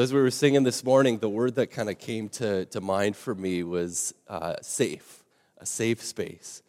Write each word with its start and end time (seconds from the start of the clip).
As 0.00 0.14
we 0.14 0.20
were 0.22 0.30
singing 0.30 0.62
this 0.62 0.82
morning, 0.82 1.18
the 1.18 1.28
word 1.28 1.56
that 1.56 1.66
kind 1.66 1.90
of 1.90 1.98
came 1.98 2.30
to, 2.30 2.64
to 2.64 2.80
mind 2.80 3.16
for 3.16 3.34
me 3.34 3.62
was 3.62 4.14
uh, 4.28 4.54
safe, 4.62 5.22
a 5.58 5.66
safe 5.66 6.02
space. 6.02 6.62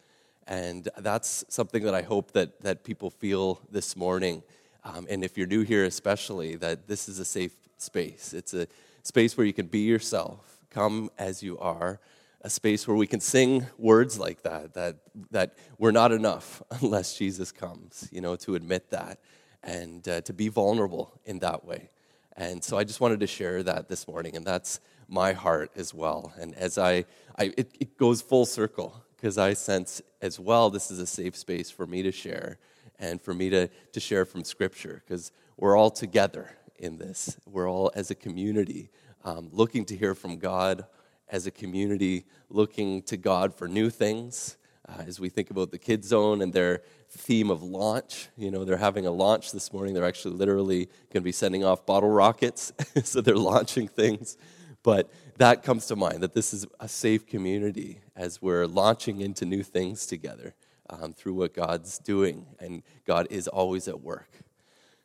And 0.46 0.86
that's 0.98 1.42
something 1.48 1.82
that 1.84 1.94
I 1.94 2.02
hope 2.02 2.32
that, 2.32 2.60
that 2.60 2.84
people 2.84 3.08
feel 3.08 3.62
this 3.70 3.96
morning. 3.96 4.42
Um, 4.84 5.06
and 5.08 5.24
if 5.24 5.38
you're 5.38 5.46
new 5.46 5.62
here, 5.62 5.86
especially, 5.86 6.56
that 6.56 6.88
this 6.88 7.08
is 7.08 7.18
a 7.20 7.24
safe 7.24 7.54
space. 7.78 8.34
It's 8.34 8.52
a 8.52 8.66
space 9.02 9.34
where 9.34 9.46
you 9.46 9.54
can 9.54 9.66
be 9.66 9.80
yourself, 9.80 10.58
come 10.68 11.10
as 11.16 11.42
you 11.42 11.58
are, 11.58 12.00
a 12.42 12.50
space 12.50 12.86
where 12.86 12.98
we 12.98 13.06
can 13.06 13.20
sing 13.20 13.66
words 13.78 14.18
like 14.18 14.42
that, 14.42 14.74
that, 14.74 14.96
that 15.30 15.56
we're 15.78 15.90
not 15.90 16.12
enough 16.12 16.62
unless 16.82 17.16
Jesus 17.16 17.50
comes, 17.50 18.10
you 18.12 18.20
know, 18.20 18.36
to 18.36 18.56
admit 18.56 18.90
that 18.90 19.20
and 19.62 20.06
uh, 20.06 20.20
to 20.20 20.34
be 20.34 20.48
vulnerable 20.48 21.18
in 21.24 21.38
that 21.38 21.64
way. 21.64 21.88
And 22.36 22.62
so 22.62 22.78
I 22.78 22.84
just 22.84 23.00
wanted 23.00 23.20
to 23.20 23.26
share 23.26 23.62
that 23.62 23.88
this 23.88 24.08
morning, 24.08 24.36
and 24.36 24.44
that's 24.46 24.80
my 25.08 25.32
heart 25.32 25.70
as 25.76 25.92
well. 25.92 26.32
And 26.38 26.54
as 26.54 26.78
I, 26.78 27.04
I 27.36 27.52
it, 27.56 27.74
it 27.78 27.98
goes 27.98 28.22
full 28.22 28.46
circle 28.46 29.02
because 29.16 29.38
I 29.38 29.52
sense 29.52 30.00
as 30.20 30.40
well 30.40 30.70
this 30.70 30.90
is 30.90 30.98
a 30.98 31.06
safe 31.06 31.36
space 31.36 31.70
for 31.70 31.86
me 31.86 32.02
to 32.02 32.12
share 32.12 32.58
and 32.98 33.20
for 33.20 33.34
me 33.34 33.50
to, 33.50 33.68
to 33.68 34.00
share 34.00 34.24
from 34.24 34.44
Scripture 34.44 35.02
because 35.04 35.32
we're 35.56 35.76
all 35.76 35.90
together 35.90 36.50
in 36.78 36.98
this. 36.98 37.36
We're 37.46 37.70
all 37.70 37.92
as 37.94 38.10
a 38.10 38.14
community 38.14 38.90
um, 39.24 39.48
looking 39.52 39.84
to 39.86 39.96
hear 39.96 40.14
from 40.14 40.38
God, 40.38 40.86
as 41.28 41.46
a 41.46 41.50
community 41.50 42.24
looking 42.48 43.02
to 43.02 43.16
God 43.16 43.54
for 43.54 43.68
new 43.68 43.90
things. 43.90 44.56
Uh, 44.92 45.02
as 45.06 45.20
we 45.20 45.28
think 45.28 45.50
about 45.50 45.70
the 45.70 45.78
Kids 45.78 46.08
Zone 46.08 46.42
and 46.42 46.52
their 46.52 46.82
theme 47.08 47.50
of 47.50 47.62
launch. 47.62 48.28
You 48.36 48.50
know, 48.50 48.64
they're 48.64 48.76
having 48.76 49.06
a 49.06 49.10
launch 49.10 49.52
this 49.52 49.72
morning. 49.72 49.94
They're 49.94 50.04
actually 50.04 50.34
literally 50.34 50.86
going 50.86 51.14
to 51.14 51.20
be 51.20 51.32
sending 51.32 51.64
off 51.64 51.86
bottle 51.86 52.10
rockets, 52.10 52.72
so 53.04 53.20
they're 53.20 53.36
launching 53.36 53.88
things. 53.88 54.36
But 54.82 55.10
that 55.38 55.62
comes 55.62 55.86
to 55.86 55.96
mind 55.96 56.22
that 56.22 56.34
this 56.34 56.52
is 56.52 56.66
a 56.80 56.88
safe 56.88 57.26
community 57.26 58.00
as 58.16 58.42
we're 58.42 58.66
launching 58.66 59.20
into 59.20 59.44
new 59.44 59.62
things 59.62 60.06
together 60.06 60.54
um, 60.90 61.12
through 61.12 61.34
what 61.34 61.54
God's 61.54 61.98
doing, 61.98 62.46
and 62.58 62.82
God 63.06 63.28
is 63.30 63.48
always 63.48 63.88
at 63.88 64.00
work. 64.00 64.40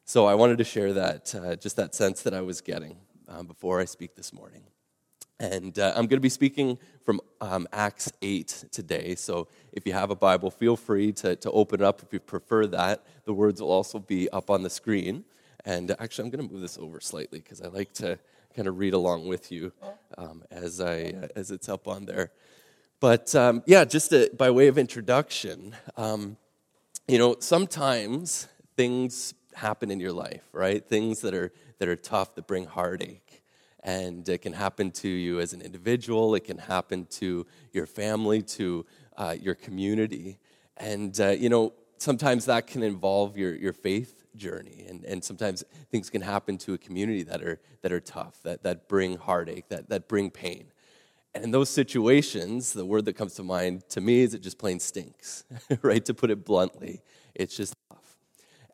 So 0.05 0.25
I 0.25 0.35
wanted 0.35 0.57
to 0.57 0.63
share 0.63 0.93
that, 0.93 1.35
uh, 1.35 1.55
just 1.55 1.75
that 1.75 1.93
sense 1.93 2.23
that 2.23 2.33
I 2.33 2.41
was 2.41 2.61
getting 2.61 2.97
um, 3.27 3.45
before 3.45 3.79
I 3.79 3.85
speak 3.85 4.15
this 4.15 4.33
morning. 4.33 4.63
And 5.39 5.77
uh, 5.77 5.89
I'm 5.89 6.07
going 6.07 6.17
to 6.17 6.19
be 6.19 6.29
speaking 6.29 6.79
from 7.03 7.21
um, 7.41 7.67
Acts 7.71 8.11
8 8.21 8.65
today. 8.71 9.13
So 9.15 9.47
if 9.71 9.85
you 9.85 9.93
have 9.93 10.09
a 10.09 10.15
Bible, 10.15 10.49
feel 10.49 10.75
free 10.75 11.11
to, 11.13 11.35
to 11.35 11.51
open 11.51 11.81
it 11.81 11.83
up 11.85 12.01
if 12.01 12.11
you 12.11 12.19
prefer 12.19 12.65
that. 12.67 13.05
The 13.25 13.33
words 13.33 13.61
will 13.61 13.71
also 13.71 13.99
be 13.99 14.29
up 14.31 14.49
on 14.49 14.63
the 14.63 14.69
screen. 14.69 15.25
And 15.63 15.95
actually, 15.99 16.25
I'm 16.25 16.31
going 16.31 16.47
to 16.47 16.53
move 16.53 16.61
this 16.61 16.77
over 16.77 16.99
slightly 16.99 17.39
because 17.39 17.61
I 17.61 17.67
like 17.67 17.93
to 17.93 18.17
kind 18.55 18.67
of 18.67 18.79
read 18.79 18.93
along 18.93 19.27
with 19.27 19.51
you 19.51 19.71
um, 20.17 20.43
as, 20.49 20.81
I, 20.81 21.13
uh, 21.21 21.27
as 21.35 21.51
it's 21.51 21.69
up 21.69 21.87
on 21.87 22.05
there. 22.05 22.31
But 22.99 23.35
um, 23.35 23.61
yeah, 23.67 23.85
just 23.85 24.09
to, 24.09 24.31
by 24.35 24.49
way 24.49 24.67
of 24.67 24.79
introduction, 24.79 25.75
um, 25.97 26.37
you 27.07 27.19
know, 27.19 27.35
sometimes 27.39 28.47
things 28.75 29.35
happen 29.53 29.91
in 29.91 29.99
your 29.99 30.13
life, 30.13 30.47
right? 30.51 30.83
Things 30.83 31.21
that 31.21 31.35
are, 31.35 31.51
that 31.77 31.87
are 31.87 31.95
tough, 31.95 32.33
that 32.35 32.47
bring 32.47 32.65
heartache 32.65 33.26
and 33.83 34.27
it 34.27 34.41
can 34.41 34.53
happen 34.53 34.91
to 34.91 35.07
you 35.07 35.39
as 35.39 35.53
an 35.53 35.61
individual, 35.61 36.35
it 36.35 36.43
can 36.43 36.57
happen 36.57 37.05
to 37.05 37.45
your 37.71 37.85
family, 37.85 38.41
to 38.41 38.85
uh, 39.17 39.35
your 39.39 39.55
community. 39.55 40.39
And, 40.77 41.19
uh, 41.19 41.29
you 41.29 41.49
know, 41.49 41.73
sometimes 41.97 42.45
that 42.45 42.67
can 42.67 42.83
involve 42.83 43.37
your, 43.37 43.55
your 43.55 43.73
faith 43.73 44.25
journey. 44.35 44.85
And, 44.87 45.03
and 45.05 45.23
sometimes 45.23 45.63
things 45.91 46.09
can 46.09 46.21
happen 46.21 46.57
to 46.59 46.73
a 46.73 46.77
community 46.77 47.23
that 47.23 47.41
are, 47.41 47.59
that 47.81 47.91
are 47.91 47.99
tough, 47.99 48.41
that, 48.43 48.63
that 48.63 48.87
bring 48.87 49.17
heartache, 49.17 49.69
that, 49.69 49.89
that 49.89 50.07
bring 50.07 50.29
pain. 50.31 50.65
And 51.33 51.43
in 51.43 51.51
those 51.51 51.69
situations, 51.69 52.73
the 52.73 52.85
word 52.85 53.05
that 53.05 53.13
comes 53.13 53.35
to 53.35 53.43
mind 53.43 53.87
to 53.89 54.01
me 54.01 54.21
is 54.21 54.33
it 54.33 54.41
just 54.41 54.57
plain 54.57 54.79
stinks, 54.79 55.43
right? 55.81 56.03
To 56.05 56.13
put 56.13 56.31
it 56.31 56.45
bluntly, 56.45 57.01
it's 57.35 57.55
just 57.55 57.75
tough. 57.89 58.17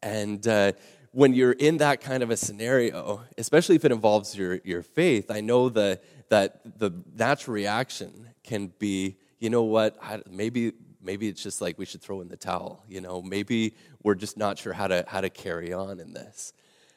And, 0.01 0.45
uh, 0.47 0.73
when 1.13 1.35
you're 1.35 1.51
in 1.51 1.77
that 1.77 2.01
kind 2.01 2.23
of 2.23 2.31
a 2.31 2.37
scenario, 2.37 3.21
especially 3.37 3.75
if 3.75 3.85
it 3.85 3.91
involves 3.91 4.35
your, 4.35 4.59
your 4.63 4.81
faith, 4.81 5.29
I 5.29 5.41
know 5.41 5.69
the, 5.69 5.99
that 6.29 6.79
the 6.79 6.91
natural 7.15 7.53
reaction 7.53 8.29
can 8.43 8.73
be, 8.79 9.17
you 9.39 9.51
know 9.51 9.61
what, 9.61 9.95
maybe, 10.29 10.73
maybe 11.01 11.27
it's 11.27 11.41
just 11.41 11.61
like 11.61 11.77
we 11.77 11.85
should 11.85 12.01
throw 12.01 12.21
in 12.21 12.29
the 12.29 12.35
towel. 12.35 12.83
You 12.89 12.99
know, 12.99 13.21
maybe 13.21 13.75
we're 14.01 14.15
just 14.15 14.37
not 14.37 14.57
sure 14.57 14.73
how 14.73 14.87
to, 14.87 15.05
how 15.07 15.21
to 15.21 15.29
carry 15.29 15.71
on 15.71 15.99
in 15.99 16.13
this. 16.13 16.51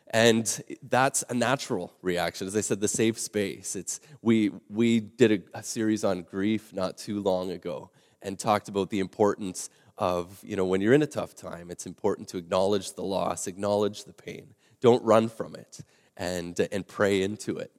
And 0.08 0.62
that's 0.88 1.22
a 1.28 1.34
natural 1.34 1.92
reaction. 2.00 2.46
As 2.46 2.56
I 2.56 2.62
said, 2.62 2.80
the 2.80 2.88
safe 2.88 3.18
space. 3.18 3.76
It's, 3.76 4.00
we, 4.22 4.50
we 4.70 5.00
did 5.00 5.44
a, 5.54 5.58
a 5.58 5.62
series 5.62 6.04
on 6.04 6.22
grief 6.22 6.72
not 6.72 6.96
too 6.96 7.20
long 7.20 7.50
ago 7.50 7.90
and 8.22 8.38
talked 8.38 8.68
about 8.70 8.88
the 8.88 9.00
importance 9.00 9.68
of, 9.98 10.38
you 10.42 10.56
know, 10.56 10.64
when 10.64 10.80
you're 10.80 10.92
in 10.92 11.02
a 11.02 11.06
tough 11.06 11.34
time, 11.34 11.70
it's 11.70 11.86
important 11.86 12.28
to 12.28 12.38
acknowledge 12.38 12.92
the 12.94 13.02
loss, 13.02 13.46
acknowledge 13.46 14.04
the 14.04 14.12
pain. 14.12 14.54
Don't 14.80 15.02
run 15.04 15.28
from 15.28 15.54
it 15.54 15.80
and, 16.16 16.58
and 16.70 16.86
pray 16.86 17.22
into 17.22 17.58
it. 17.58 17.72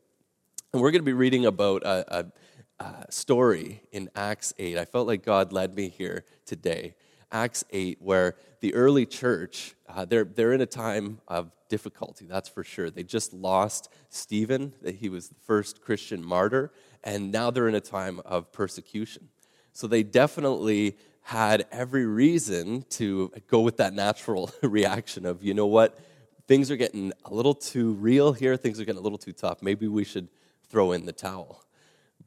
And 0.73 0.81
we're 0.81 0.91
going 0.91 1.01
to 1.01 1.05
be 1.05 1.13
reading 1.13 1.45
about 1.45 1.83
a, 1.83 2.19
a, 2.19 2.83
a 2.83 3.11
story 3.11 3.81
in 3.91 4.09
Acts 4.15 4.53
8. 4.57 4.77
I 4.77 4.85
felt 4.85 5.07
like 5.07 5.23
God 5.23 5.53
led 5.53 5.75
me 5.75 5.89
here 5.89 6.25
today. 6.45 6.95
Acts 7.31 7.63
8, 7.71 7.97
where 8.01 8.35
the 8.61 8.73
early 8.73 9.05
church, 9.05 9.75
uh, 9.87 10.05
they're, 10.05 10.23
they're 10.23 10.53
in 10.53 10.61
a 10.61 10.65
time 10.65 11.19
of 11.27 11.51
difficulty, 11.69 12.25
that's 12.25 12.49
for 12.49 12.63
sure. 12.63 12.89
They 12.89 13.03
just 13.03 13.33
lost 13.33 13.89
Stephen, 14.09 14.73
that 14.81 14.95
he 14.95 15.09
was 15.09 15.29
the 15.29 15.35
first 15.35 15.81
Christian 15.81 16.23
martyr, 16.23 16.71
and 17.03 17.31
now 17.31 17.51
they're 17.51 17.67
in 17.67 17.75
a 17.75 17.81
time 17.81 18.21
of 18.25 18.51
persecution. 18.51 19.29
So 19.73 19.85
they 19.85 20.03
definitely 20.03 20.97
had 21.27 21.65
every 21.73 22.05
reason 22.05 22.81
to 22.89 23.29
go 23.49 23.59
with 23.59 23.75
that 23.75 23.93
natural 23.93 24.49
reaction 24.61 25.25
of, 25.25 25.43
you 25.43 25.53
know 25.53 25.65
what, 25.65 25.99
things 26.47 26.71
are 26.71 26.77
getting 26.77 27.11
a 27.25 27.33
little 27.33 27.53
too 27.53 27.91
real 27.95 28.31
here, 28.31 28.55
things 28.55 28.79
are 28.79 28.85
getting 28.85 29.01
a 29.01 29.03
little 29.03 29.17
too 29.17 29.33
tough. 29.33 29.61
Maybe 29.61 29.89
we 29.89 30.05
should 30.05 30.29
throw 30.69 30.93
in 30.93 31.05
the 31.05 31.11
towel. 31.11 31.65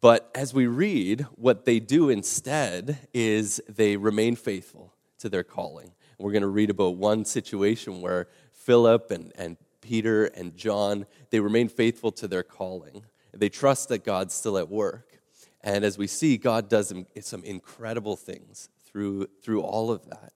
But 0.03 0.31
as 0.35 0.53
we 0.53 0.67
read, 0.67 1.27
what 1.37 1.65
they 1.65 1.81
do 1.81 2.11
instead 2.11 2.99
is 3.15 3.59
they 3.71 3.97
remain 3.97 4.37
faithful 4.37 4.93
to 5.21 5.31
their 5.31 5.45
calling. 5.45 5.93
We're 6.19 6.33
going 6.33 6.43
to 6.43 6.49
read 6.49 6.69
about 6.69 6.97
one 6.97 7.25
situation 7.25 8.03
where 8.03 8.29
Philip 8.53 9.11
and, 9.11 9.33
and 9.35 9.57
Peter 9.81 10.27
and 10.27 10.55
John, 10.59 11.07
they 11.31 11.41
remain 11.41 11.71
faithful 11.71 12.13
to 12.13 12.29
their 12.29 12.43
calling. 12.43 13.07
They 13.33 13.49
trust 13.49 13.89
that 13.89 14.05
God's 14.05 14.35
still 14.35 14.59
at 14.59 14.69
work. 14.69 15.07
And 15.63 15.87
as 15.87 15.97
we 15.97 16.07
see, 16.07 16.37
God 16.37 16.69
does 16.69 16.93
some 17.23 17.45
incredible 17.45 18.17
things 18.17 18.69
through, 18.91 19.29
through 19.43 19.63
all 19.63 19.91
of 19.91 20.09
that. 20.09 20.33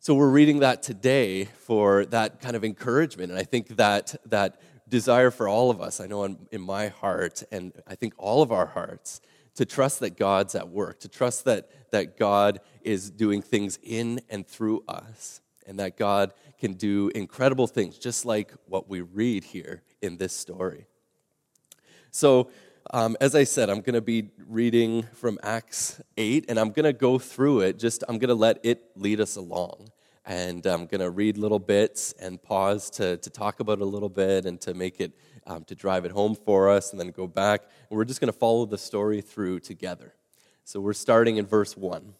So 0.00 0.14
we're 0.14 0.30
reading 0.30 0.60
that 0.60 0.82
today 0.82 1.44
for 1.44 2.04
that 2.06 2.40
kind 2.40 2.54
of 2.54 2.64
encouragement. 2.64 3.30
And 3.30 3.38
I 3.38 3.42
think 3.42 3.76
that 3.76 4.14
that 4.26 4.60
desire 4.88 5.30
for 5.30 5.48
all 5.48 5.70
of 5.70 5.80
us, 5.80 6.00
I 6.00 6.06
know 6.06 6.24
in, 6.24 6.38
in 6.50 6.60
my 6.60 6.88
heart, 6.88 7.42
and 7.50 7.72
I 7.86 7.94
think 7.94 8.14
all 8.16 8.42
of 8.42 8.52
our 8.52 8.66
hearts, 8.66 9.20
to 9.56 9.66
trust 9.66 10.00
that 10.00 10.16
God's 10.16 10.54
at 10.54 10.68
work, 10.68 11.00
to 11.00 11.08
trust 11.08 11.44
that, 11.46 11.90
that 11.90 12.16
God 12.16 12.60
is 12.82 13.10
doing 13.10 13.42
things 13.42 13.78
in 13.82 14.20
and 14.30 14.46
through 14.46 14.84
us, 14.86 15.40
and 15.66 15.78
that 15.80 15.96
God 15.96 16.32
can 16.58 16.74
do 16.74 17.10
incredible 17.14 17.66
things, 17.66 17.98
just 17.98 18.24
like 18.24 18.52
what 18.66 18.88
we 18.88 19.00
read 19.00 19.44
here 19.44 19.82
in 20.00 20.16
this 20.16 20.32
story. 20.32 20.86
So, 22.10 22.50
um, 22.90 23.16
as 23.20 23.34
I 23.34 23.44
said, 23.44 23.68
I'm 23.68 23.80
going 23.80 23.94
to 23.94 24.00
be 24.00 24.30
reading 24.46 25.02
from 25.12 25.38
Acts 25.42 26.00
8, 26.16 26.46
and 26.48 26.58
I'm 26.58 26.70
going 26.70 26.84
to 26.84 26.94
go 26.94 27.18
through 27.18 27.60
it. 27.60 27.78
Just, 27.78 28.02
I'm 28.08 28.18
going 28.18 28.28
to 28.28 28.34
let 28.34 28.60
it 28.62 28.82
lead 28.96 29.20
us 29.20 29.36
along. 29.36 29.90
And 30.24 30.64
I'm 30.64 30.86
going 30.86 31.00
to 31.00 31.10
read 31.10 31.36
little 31.36 31.58
bits 31.58 32.12
and 32.20 32.42
pause 32.42 32.88
to, 32.90 33.18
to 33.18 33.30
talk 33.30 33.60
about 33.60 33.80
a 33.80 33.84
little 33.84 34.08
bit 34.08 34.46
and 34.46 34.60
to 34.62 34.72
make 34.74 35.00
it, 35.00 35.12
um, 35.46 35.64
to 35.64 35.74
drive 35.74 36.04
it 36.04 36.12
home 36.12 36.34
for 36.34 36.70
us, 36.70 36.92
and 36.92 37.00
then 37.00 37.10
go 37.10 37.26
back. 37.26 37.62
And 37.90 37.98
we're 37.98 38.04
just 38.04 38.20
going 38.20 38.32
to 38.32 38.38
follow 38.38 38.64
the 38.64 38.78
story 38.78 39.20
through 39.20 39.60
together. 39.60 40.14
So 40.64 40.80
we're 40.80 40.94
starting 40.94 41.36
in 41.36 41.46
verse 41.46 41.76
1. 41.76 42.14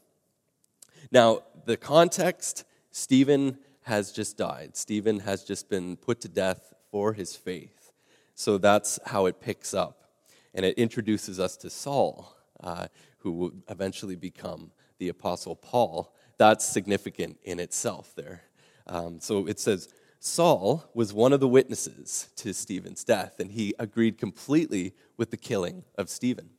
Now, 1.11 1.43
the 1.65 1.77
context 1.79 2.65
Stephen 2.91 3.59
has 3.83 4.13
just 4.13 4.37
died. 4.37 4.77
Stephen 4.77 5.21
has 5.21 5.45
just 5.45 5.71
been 5.71 5.97
put 5.97 6.21
to 6.23 6.29
death 6.29 6.75
for 6.91 7.15
his 7.15 7.37
faith. 7.37 7.93
So 8.35 8.59
that's 8.59 8.99
how 9.07 9.27
it 9.27 9.41
picks 9.41 9.73
up 9.73 10.08
and 10.55 10.65
it 10.65 10.79
introduces 10.79 11.39
us 11.39 11.57
to 11.59 11.71
Saul, 11.71 12.37
uh, 12.63 12.89
who 13.19 13.33
will 13.33 13.53
eventually 13.69 14.17
become 14.17 14.73
the 14.99 15.09
Apostle 15.09 15.57
Paul. 15.57 16.15
That's 16.39 16.65
significant 16.65 17.39
in 17.43 17.61
itself 17.61 18.13
there. 18.17 18.43
Um, 18.87 19.21
so 19.21 19.47
it 19.47 19.61
says, 19.61 19.89
Saul 20.21 20.85
was 20.95 21.13
one 21.13 21.33
of 21.33 21.41
the 21.41 21.49
witnesses 21.49 22.29
to 22.37 22.53
Stephen's 22.53 23.05
death, 23.05 23.39
and 23.39 23.53
he 23.53 23.75
agreed 23.79 24.19
completely 24.19 24.95
with 25.17 25.31
the 25.31 25.37
killing 25.37 25.85
of 25.97 26.09
Stephen. 26.09 26.51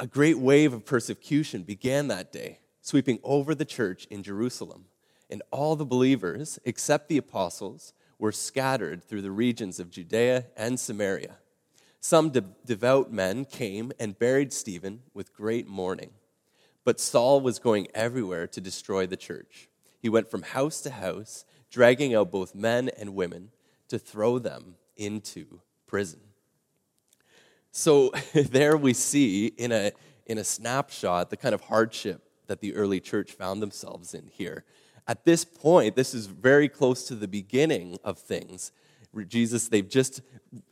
A 0.00 0.06
great 0.06 0.38
wave 0.38 0.72
of 0.72 0.84
persecution 0.84 1.62
began 1.62 2.08
that 2.08 2.32
day, 2.32 2.58
sweeping 2.80 3.20
over 3.22 3.54
the 3.54 3.64
church 3.64 4.06
in 4.06 4.24
Jerusalem, 4.24 4.86
and 5.30 5.42
all 5.52 5.76
the 5.76 5.84
believers, 5.84 6.58
except 6.64 7.08
the 7.08 7.18
apostles, 7.18 7.92
were 8.18 8.32
scattered 8.32 9.04
through 9.04 9.22
the 9.22 9.30
regions 9.30 9.78
of 9.78 9.90
Judea 9.90 10.46
and 10.56 10.78
Samaria. 10.78 11.36
Some 12.04 12.30
de- 12.30 12.44
devout 12.66 13.12
men 13.12 13.44
came 13.44 13.92
and 14.00 14.18
buried 14.18 14.52
Stephen 14.52 15.02
with 15.14 15.32
great 15.32 15.68
mourning. 15.68 16.10
But 16.84 16.98
Saul 16.98 17.40
was 17.40 17.60
going 17.60 17.86
everywhere 17.94 18.48
to 18.48 18.60
destroy 18.60 19.06
the 19.06 19.16
church. 19.16 19.68
He 20.00 20.08
went 20.08 20.28
from 20.28 20.42
house 20.42 20.80
to 20.80 20.90
house, 20.90 21.44
dragging 21.70 22.12
out 22.12 22.32
both 22.32 22.56
men 22.56 22.90
and 22.98 23.14
women 23.14 23.50
to 23.86 24.00
throw 24.00 24.40
them 24.40 24.74
into 24.96 25.60
prison. 25.86 26.18
So 27.70 28.10
there 28.34 28.76
we 28.76 28.94
see 28.94 29.46
in 29.46 29.70
a, 29.70 29.92
in 30.26 30.38
a 30.38 30.44
snapshot 30.44 31.30
the 31.30 31.36
kind 31.36 31.54
of 31.54 31.60
hardship 31.60 32.28
that 32.48 32.60
the 32.60 32.74
early 32.74 32.98
church 32.98 33.30
found 33.30 33.62
themselves 33.62 34.12
in 34.12 34.26
here. 34.26 34.64
At 35.06 35.24
this 35.24 35.44
point, 35.44 35.94
this 35.94 36.14
is 36.14 36.26
very 36.26 36.68
close 36.68 37.06
to 37.06 37.14
the 37.14 37.28
beginning 37.28 37.98
of 38.02 38.18
things. 38.18 38.72
Jesus, 39.28 39.68
they've 39.68 39.88
just, 39.88 40.22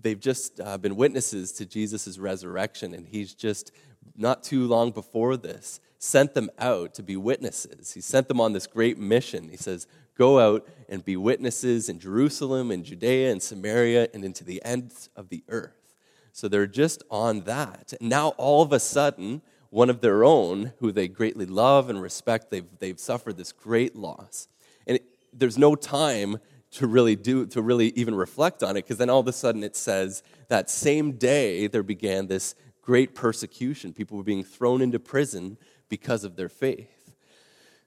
they've 0.01 0.21
just 0.21 0.61
uh, 0.61 0.79
been 0.79 0.97
witnesses 0.97 1.53
to 1.53 1.67
Jesus' 1.67 2.19
resurrection, 2.19 2.95
and 2.95 3.07
he's 3.07 3.35
just 3.35 3.73
not 4.17 4.43
too 4.43 4.67
long 4.67 4.91
before 4.91 5.37
this 5.37 5.81
sent 6.01 6.33
them 6.33 6.51
out 6.59 6.95
to 6.95 7.03
be 7.03 7.17
witnesses. 7.17 7.93
He 7.93 8.01
sent 8.01 8.27
them 8.27 8.41
on 8.41 8.55
this 8.55 8.67
great 8.67 8.99
mission. 8.99 9.49
He 9.51 9.57
says, 9.57 9.87
Go 10.17 10.39
out 10.39 10.67
and 10.89 11.05
be 11.05 11.17
witnesses 11.17 11.89
in 11.89 11.99
Jerusalem 11.99 12.71
and 12.71 12.85
Judea 12.85 13.31
and 13.31 13.43
Samaria 13.43 14.09
and 14.13 14.25
into 14.25 14.45
the 14.45 14.63
ends 14.65 15.09
of 15.15 15.29
the 15.29 15.45
earth. 15.49 15.95
So 16.33 16.49
they're 16.49 16.67
just 16.67 17.03
on 17.11 17.43
that. 17.43 17.95
And 18.01 18.09
Now, 18.11 18.29
all 18.31 18.63
of 18.63 18.73
a 18.73 18.81
sudden, 18.81 19.43
one 19.71 19.89
of 19.89 20.01
their 20.01 20.25
own, 20.25 20.73
who 20.79 20.91
they 20.91 21.07
greatly 21.09 21.47
love 21.47 21.89
and 21.89 22.03
respect, 22.03 22.51
they've, 22.51 22.67
they've 22.79 22.99
suffered 22.99 23.37
this 23.37 23.53
great 23.53 23.95
loss. 23.95 24.49
And 24.87 24.97
it, 24.97 25.05
there's 25.33 25.59
no 25.59 25.75
time 25.75 26.39
to 26.73 26.87
really 26.87 27.17
do 27.17 27.47
to 27.47 27.63
really 27.63 27.89
even 27.97 28.15
reflect 28.15 28.63
on 28.63 28.77
it 28.77 28.83
because 28.83 28.99
then 28.99 29.11
all 29.11 29.21
of 29.21 29.27
a 29.27 29.33
sudden 29.33 29.65
it 29.65 29.75
says 29.75 30.23
that 30.49 30.71
same 30.71 31.13
day 31.13 31.67
there 31.67 31.83
began 31.83 32.27
this 32.27 32.55
great 32.83 33.15
persecution. 33.15 33.93
People 33.93 34.17
were 34.17 34.25
being 34.25 34.45
thrown 34.45 34.81
into 34.81 34.99
prison 34.99 35.59
because 35.89 36.25
of 36.25 36.37
their 36.37 36.49
faith. 36.49 37.13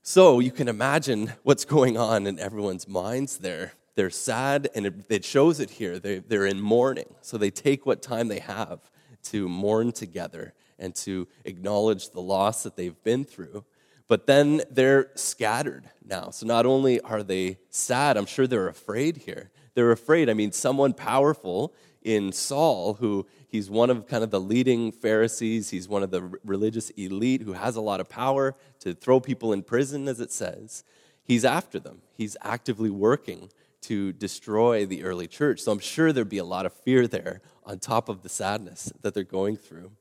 So 0.01 0.39
you 0.39 0.51
can 0.51 0.67
imagine 0.67 1.33
what's 1.43 1.65
going 1.65 1.97
on 1.97 2.27
in 2.27 2.37
everyone's 2.39 2.87
minds 2.87 3.37
there. 3.37 3.73
They're 3.95 4.09
sad 4.09 4.69
and 4.75 4.85
it, 4.85 4.93
it 5.09 5.25
shows 5.25 5.59
it 5.59 5.69
here. 5.69 5.99
They, 5.99 6.19
they're 6.19 6.45
in 6.45 6.59
mourning. 6.59 7.15
So 7.21 7.37
they 7.37 7.51
take 7.51 7.85
what 7.85 8.01
time 8.01 8.27
they 8.27 8.39
have 8.39 8.79
to 9.25 9.47
mourn 9.47 9.93
together 9.93 10.53
and 10.77 10.93
to 10.95 11.27
acknowledge 11.45 12.09
the 12.09 12.19
loss 12.19 12.63
that 12.63 12.75
they've 12.75 13.01
been 13.03 13.23
through 13.23 13.63
but 14.07 14.27
then 14.27 14.61
they're 14.69 15.11
scattered 15.15 15.89
now. 16.05 16.29
So 16.29 16.45
not 16.45 16.65
only 16.65 16.99
are 17.01 17.23
they 17.23 17.57
sad, 17.69 18.17
I'm 18.17 18.25
sure 18.25 18.47
they're 18.47 18.67
afraid 18.67 19.17
here. 19.17 19.51
They're 19.75 19.91
afraid. 19.91 20.29
I 20.29 20.33
mean, 20.33 20.51
someone 20.51 20.93
powerful 20.93 21.73
in 22.03 22.31
Saul, 22.31 22.95
who 22.95 23.25
he's 23.47 23.69
one 23.69 23.89
of 23.89 24.07
kind 24.07 24.23
of 24.23 24.29
the 24.29 24.39
leading 24.39 24.91
Pharisees, 24.91 25.69
he's 25.69 25.87
one 25.87 26.03
of 26.03 26.11
the 26.11 26.21
religious 26.43 26.89
elite 26.91 27.41
who 27.41 27.53
has 27.53 27.75
a 27.75 27.81
lot 27.81 27.99
of 27.99 28.09
power 28.09 28.55
to 28.79 28.93
throw 28.93 29.19
people 29.19 29.53
in 29.53 29.63
prison, 29.63 30.07
as 30.07 30.19
it 30.19 30.31
says. 30.31 30.83
He's 31.23 31.45
after 31.45 31.79
them, 31.79 32.01
he's 32.15 32.35
actively 32.41 32.89
working 32.89 33.49
to 33.81 34.13
destroy 34.13 34.85
the 34.85 35.03
early 35.03 35.27
church. 35.27 35.59
So 35.61 35.71
I'm 35.71 35.79
sure 35.79 36.13
there'd 36.13 36.29
be 36.29 36.37
a 36.37 36.45
lot 36.45 36.65
of 36.65 36.73
fear 36.73 37.07
there 37.07 37.41
on 37.65 37.79
top 37.79 38.09
of 38.09 38.21
the 38.21 38.29
sadness 38.29 38.91
that 39.01 39.13
they're 39.13 39.23
going 39.23 39.57
through. 39.57 39.91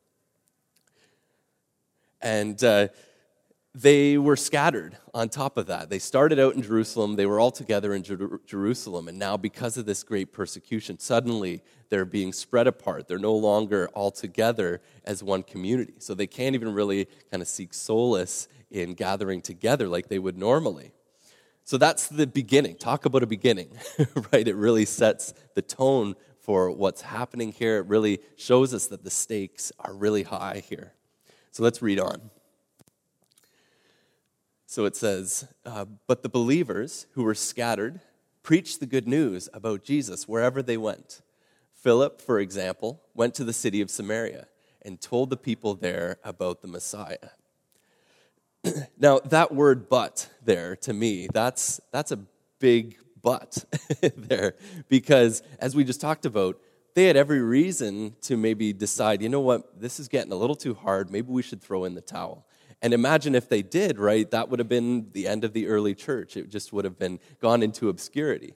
And 2.21 2.63
uh, 2.63 2.89
they 3.75 4.19
were 4.19 4.37
scattered 4.37 4.99
on 5.15 5.31
top 5.31 5.57
of 5.57 5.67
that. 5.67 5.89
They 5.89 5.99
started 5.99 6.39
out 6.39 6.55
in 6.55 6.63
Jerusalem, 6.63 7.17
they 7.17 7.25
were 7.25 7.41
all 7.41 7.51
together 7.51 7.95
in 7.95 8.03
Jer- 8.03 8.41
Jerusalem, 8.47 9.09
and 9.09 9.19
now, 9.19 9.39
because 9.39 9.79
of 9.79 9.87
this 9.87 10.03
great 10.03 10.33
persecution, 10.33 10.99
suddenly 10.99 11.63
they're 11.89 12.05
being 12.05 12.33
spread 12.35 12.67
apart. 12.67 13.09
They're 13.09 13.19
no 13.19 13.35
longer 13.35 13.89
all 13.95 14.11
together 14.11 14.83
as 15.05 15.23
one 15.23 15.43
community. 15.43 15.95
So 15.99 16.15
they 16.15 16.27
can't 16.27 16.55
even 16.55 16.75
really 16.75 17.07
kind 17.31 17.43
of 17.43 17.49
seek 17.49 17.73
solace 17.73 18.49
in 18.71 18.95
gathering 18.95 19.41
together 19.41 19.89
like 19.89 20.09
they 20.09 20.19
would 20.19 20.37
normally. 20.37 20.93
So 21.65 21.79
that's 21.79 22.09
the 22.09 22.27
beginning. 22.27 22.77
Talk 22.77 23.07
about 23.07 23.23
a 23.23 23.27
beginning, 23.27 23.71
right? 24.33 24.47
It 24.47 24.57
really 24.57 24.85
sets 24.85 25.33
the 25.55 25.63
tone 25.63 26.15
for 26.41 26.71
what's 26.71 27.03
happening 27.03 27.53
here. 27.53 27.79
It 27.79 27.87
really 27.87 28.21
shows 28.37 28.75
us 28.75 28.87
that 28.89 29.05
the 29.05 29.11
stakes 29.11 29.73
are 29.79 29.95
really 29.95 30.25
high 30.25 30.63
here. 30.69 30.93
So 31.53 31.63
let's 31.63 31.81
read 31.81 32.01
on. 32.01 32.31
So 34.73 34.87
it 34.87 34.97
says, 34.97 35.47
uh, 35.67 35.85
But 36.07 36.23
the 36.23 36.31
believers 36.31 37.07
who 37.13 37.25
were 37.25 37.35
scattered 37.35 38.01
preached 38.43 38.81
the 38.81 38.87
good 38.87 39.07
news 39.07 39.47
about 39.53 39.85
Jesus 39.85 40.27
wherever 40.27 40.63
they 40.63 40.79
went. 40.79 41.21
Philip, 41.75 42.23
for 42.23 42.41
example, 42.41 43.03
went 43.13 43.35
to 43.35 43.45
the 43.45 43.53
city 43.53 43.83
of 43.83 43.91
Samaria 43.91 44.47
and 44.81 44.99
told 44.99 45.29
the 45.29 45.37
people 45.37 45.75
there 45.75 46.17
about 46.25 46.63
the 46.63 46.69
Messiah. 46.69 47.33
now, 48.99 49.19
that 49.19 49.55
word 49.55 49.91
but 49.91 50.31
there, 50.43 50.75
to 50.77 50.95
me, 50.95 51.29
that's, 51.31 51.79
that's 51.93 52.11
a 52.11 52.21
big 52.59 52.97
but 53.21 53.67
there, 54.17 54.55
because 54.89 55.43
as 55.59 55.77
we 55.77 55.85
just 55.85 56.01
talked 56.01 56.25
about, 56.25 56.59
they 56.95 57.05
had 57.05 57.17
every 57.19 57.43
reason 57.43 58.17
to 58.23 58.39
maybe 58.39 58.73
decide, 58.73 59.21
you 59.21 59.29
know 59.29 59.41
what, 59.41 59.79
this 59.79 60.01
is 60.01 60.09
getting 60.09 60.33
a 60.33 60.37
little 60.37 60.57
too 60.57 60.73
hard. 60.73 61.11
Maybe 61.11 61.31
we 61.31 61.43
should 61.43 61.61
throw 61.61 61.85
in 61.85 61.95
the 61.95 62.01
towel. 62.01 62.47
And 62.83 62.93
imagine 62.93 63.37
if 63.37 63.49
they 63.49 63.63
did, 63.63 63.99
right? 63.99 64.29
That 64.31 64.49
would 64.49 64.59
have 64.59 64.69
been 64.69 65.09
the 65.13 65.29
end 65.29 65.45
of 65.45 65.53
the 65.53 65.69
early 65.69 65.95
church. 65.95 66.37
It 66.37 66.51
just 66.51 66.73
would 66.73 66.85
have 66.85 66.99
been 66.99 67.21
gone 67.41 67.63
into 67.63 67.89
obscurity. 67.89 68.55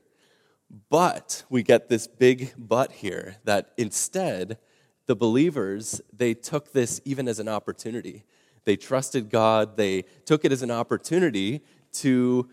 But 0.90 1.44
we 1.48 1.62
get 1.62 1.88
this 1.88 2.08
big 2.08 2.52
but 2.58 2.90
here 2.90 3.36
that 3.44 3.72
instead, 3.76 4.58
the 5.06 5.14
believers, 5.14 6.00
they 6.12 6.34
took 6.34 6.72
this 6.72 7.00
even 7.04 7.28
as 7.28 7.38
an 7.38 7.48
opportunity. 7.48 8.24
They 8.64 8.76
trusted 8.76 9.30
God, 9.30 9.76
they 9.76 10.02
took 10.24 10.44
it 10.44 10.50
as 10.50 10.62
an 10.62 10.72
opportunity 10.72 11.62
to 11.94 12.48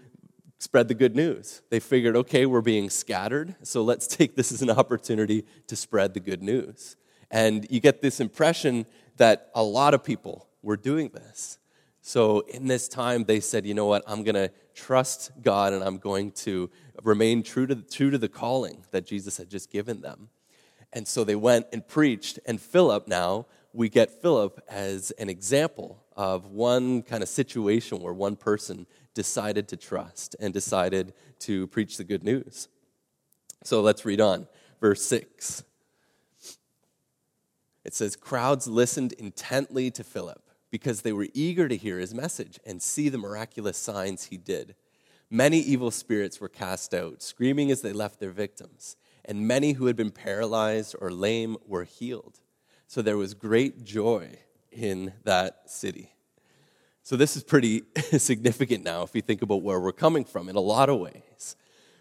spread 0.60 0.88
the 0.88 0.94
good 0.94 1.16
news. 1.16 1.64
They 1.72 1.80
figured, 1.80 2.16
okay, 2.16 2.46
we're 2.46 2.62
being 2.62 2.92
scattered, 2.92 3.56
so 3.64 3.82
let's 3.82 4.06
take 4.18 4.36
this 4.36 4.52
as 4.52 4.62
an 4.62 4.70
opportunity 4.70 5.46
to 5.68 5.76
spread 5.76 6.14
the 6.14 6.20
good 6.20 6.44
news. 6.44 6.96
And 7.32 7.66
you 7.72 7.80
get 7.80 8.02
this 8.02 8.20
impression 8.20 8.86
that 9.18 9.50
a 9.56 9.64
lot 9.64 9.96
of 9.96 10.04
people 10.04 10.48
were 10.62 10.78
doing 10.78 11.10
this. 11.10 11.58
So 12.06 12.42
in 12.42 12.68
this 12.68 12.90
time, 12.90 13.24
they 13.24 13.40
said, 13.40 13.66
you 13.66 13.74
know 13.74 13.86
what, 13.86 14.04
I'm 14.06 14.24
going 14.24 14.36
to 14.36 14.52
trust 14.76 15.32
God 15.42 15.72
and 15.72 15.82
I'm 15.82 15.98
going 15.98 16.32
to 16.32 16.70
remain 17.02 17.44
true 17.44 17.66
to, 17.66 17.76
true 17.76 18.12
to 18.12 18.18
the 18.18 18.28
calling 18.28 18.84
that 18.92 19.06
Jesus 19.06 19.38
had 19.38 19.50
just 19.50 19.72
given 19.72 20.02
them. 20.02 20.28
And 20.92 21.08
so 21.08 21.24
they 21.24 21.38
went 21.38 21.68
and 21.72 21.88
preached. 21.88 22.40
And 22.46 22.60
Philip 22.60 23.08
now, 23.08 23.46
we 23.72 23.88
get 23.88 24.12
Philip 24.22 24.62
as 24.68 25.12
an 25.12 25.30
example 25.30 26.04
of 26.18 26.48
one 26.48 27.04
kind 27.04 27.24
of 27.24 27.30
situation 27.30 28.02
where 28.02 28.14
one 28.14 28.36
person 28.36 28.86
decided 29.14 29.70
to 29.70 29.78
trust 29.78 30.36
and 30.42 30.54
decided 30.54 31.14
to 31.40 31.68
preach 31.68 31.96
the 31.96 32.04
good 32.04 32.22
news. 32.22 32.68
So 33.64 33.80
let's 33.80 34.04
read 34.04 34.20
on. 34.20 34.48
Verse 34.82 35.02
6. 35.06 35.64
It 37.86 37.94
says, 37.94 38.18
Crowds 38.18 38.68
listened 38.68 39.14
intently 39.14 39.90
to 39.92 40.04
Philip 40.04 40.43
because 40.74 41.04
they 41.04 41.14
were 41.14 41.28
eager 41.36 41.68
to 41.68 41.78
hear 41.78 42.00
his 42.00 42.16
message 42.16 42.60
and 42.66 42.82
see 42.82 43.08
the 43.08 43.18
miraculous 43.20 43.78
signs 43.78 44.24
he 44.24 44.38
did. 44.38 44.74
Many 45.30 45.60
evil 45.60 45.92
spirits 45.92 46.42
were 46.42 46.50
cast 46.50 46.96
out, 46.96 47.22
screaming 47.22 47.70
as 47.70 47.84
they 47.84 47.94
left 47.94 48.20
their 48.20 48.32
victims, 48.32 48.96
and 49.24 49.48
many 49.48 49.74
who 49.74 49.86
had 49.86 49.96
been 49.96 50.10
paralyzed 50.10 50.96
or 51.00 51.12
lame 51.12 51.58
were 51.68 51.84
healed. 51.84 52.40
So 52.88 53.04
there 53.04 53.18
was 53.18 53.36
great 53.36 53.84
joy 53.84 54.40
in 54.72 55.14
that 55.26 55.70
city. 55.70 56.16
So 57.04 57.18
this 57.18 57.38
is 57.38 57.44
pretty 57.44 57.84
significant 58.18 58.84
now 58.84 59.04
if 59.04 59.14
you 59.14 59.22
think 59.22 59.44
about 59.44 59.62
where 59.62 59.80
we're 59.80 59.92
coming 59.92 60.26
from 60.26 60.50
in 60.50 60.56
a 60.56 60.60
lot 60.60 60.90
of 60.90 61.00
ways. 61.00 61.56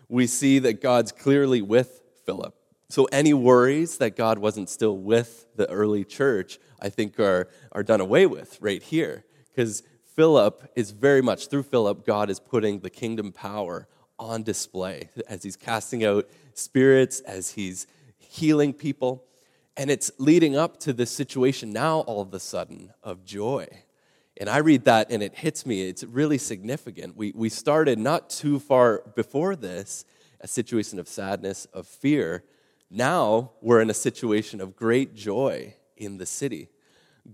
We 0.09 0.27
see 0.27 0.61
that 0.61 0.81
God's 0.81 1.13
clearly 1.13 1.61
with 1.61 2.01
Philip. 2.25 2.55
So, 2.93 3.07
any 3.11 3.33
worries 3.33 3.97
that 3.97 4.17
God 4.17 4.39
wasn't 4.39 4.69
still 4.69 4.99
with 4.99 5.47
the 5.57 5.67
early 5.71 6.05
church, 6.05 6.59
I 6.79 6.91
think, 6.91 7.19
are, 7.19 7.49
are 7.73 7.83
done 7.83 8.03
away 8.03 8.27
with 8.27 8.59
right 8.61 8.83
here. 8.83 9.25
Because 9.49 9.83
Philip 10.15 10.71
is 10.77 10.91
very 10.91 11.23
much, 11.23 11.49
through 11.49 11.63
Philip, 11.63 12.05
God 12.05 12.29
is 12.29 12.39
putting 12.39 12.81
the 12.81 12.91
kingdom 12.91 13.33
power 13.33 13.89
on 14.19 14.43
display 14.43 15.09
as 15.27 15.43
he's 15.43 15.57
casting 15.57 16.05
out 16.05 16.29
spirits, 16.53 17.21
as 17.21 17.53
he's 17.53 17.87
healing 18.19 18.75
people. 18.75 19.25
And 19.75 19.91
it's 19.91 20.11
leading 20.19 20.55
up 20.55 20.79
to 20.81 20.93
this 20.93 21.11
situation 21.11 21.73
now, 21.73 22.01
all 22.01 22.21
of 22.21 22.35
a 22.35 22.41
sudden, 22.41 22.93
of 23.03 23.25
joy. 23.25 23.69
And 24.37 24.51
I 24.51 24.59
read 24.59 24.85
that 24.85 25.11
and 25.11 25.23
it 25.23 25.35
hits 25.35 25.65
me. 25.65 25.89
It's 25.89 26.05
really 26.05 26.37
significant. 26.37 27.17
We, 27.17 27.33
we 27.35 27.49
started 27.49 27.99
not 27.99 28.29
too 28.29 28.59
far 28.59 29.03
before 29.17 29.57
this, 29.57 30.05
a 30.43 30.47
situation 30.47 30.99
of 30.99 31.09
sadness, 31.09 31.65
of 31.73 31.87
fear, 31.87 32.45
now 32.93 33.53
we're 33.61 33.81
in 33.81 33.91
a 33.91 33.95
situation 33.95 34.61
of 34.61 34.77
great 34.77 35.15
joy 35.15 35.75
in 35.97 36.19
the 36.19 36.27
city. 36.27 36.69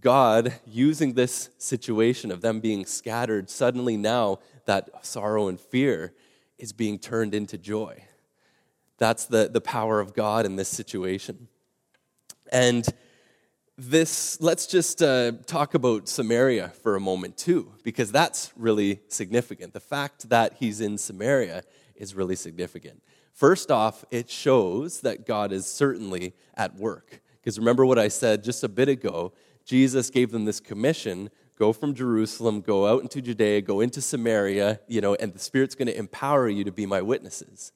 God, 0.01 0.55
using 0.67 1.15
this 1.15 1.51
situation 1.59 2.31
of 2.31 2.43
them 2.43 2.61
being 2.61 2.85
scattered, 2.85 3.49
suddenly 3.49 3.97
now 3.97 4.39
that 4.67 4.91
sorrow 5.05 5.49
and 5.49 5.59
fear 5.59 6.13
is 6.59 6.73
being 6.73 6.99
turned 6.99 7.35
into 7.35 7.57
joy. 7.57 8.05
That's 8.99 9.25
the, 9.25 9.49
the 9.51 9.61
power 9.61 10.01
of 10.01 10.15
God 10.15 10.45
in 10.45 10.57
this 10.57 10.69
situation. 10.69 11.49
And 12.53 12.87
this, 13.77 14.41
let's 14.41 14.67
just 14.67 15.03
uh, 15.03 15.33
talk 15.47 15.75
about 15.75 16.09
Samaria 16.09 16.71
for 16.83 16.97
a 16.97 17.01
moment 17.01 17.37
too, 17.37 17.73
because 17.85 18.11
that's 18.11 18.53
really 18.57 19.01
significant. 19.09 19.73
The 19.73 19.81
fact 19.81 20.29
that 20.31 20.55
he's 20.59 20.81
in 20.81 20.99
Samaria 20.99 21.63
is 21.95 22.15
really 22.15 22.37
significant. 22.37 23.03
First 23.39 23.71
off, 23.71 24.05
it 24.11 24.29
shows 24.29 25.03
that 25.03 25.25
God 25.25 25.53
is 25.53 25.65
certainly 25.65 26.35
at 26.57 26.75
work. 26.75 27.21
Because 27.37 27.57
remember 27.57 27.87
what 27.87 27.97
I 27.97 28.09
said 28.09 28.43
just 28.43 28.65
a 28.65 28.69
bit 28.69 28.89
ago 28.89 29.33
Jesus 29.65 30.11
gave 30.11 30.33
them 30.33 30.45
this 30.45 30.59
commission 30.59 31.31
go 31.57 31.73
from 31.73 31.95
Jerusalem, 31.95 32.61
go 32.61 32.89
out 32.89 33.03
into 33.03 33.23
Judea, 33.23 33.61
go 33.61 33.79
into 33.79 34.01
Samaria, 34.01 34.81
you 34.89 35.01
know, 35.01 35.15
and 35.15 35.33
the 35.33 35.39
Spirit's 35.39 35.77
going 35.77 35.87
to 35.87 35.97
empower 35.97 36.49
you 36.49 36.65
to 36.65 36.73
be 36.73 36.85
my 36.85 37.01
witnesses. 37.01 37.71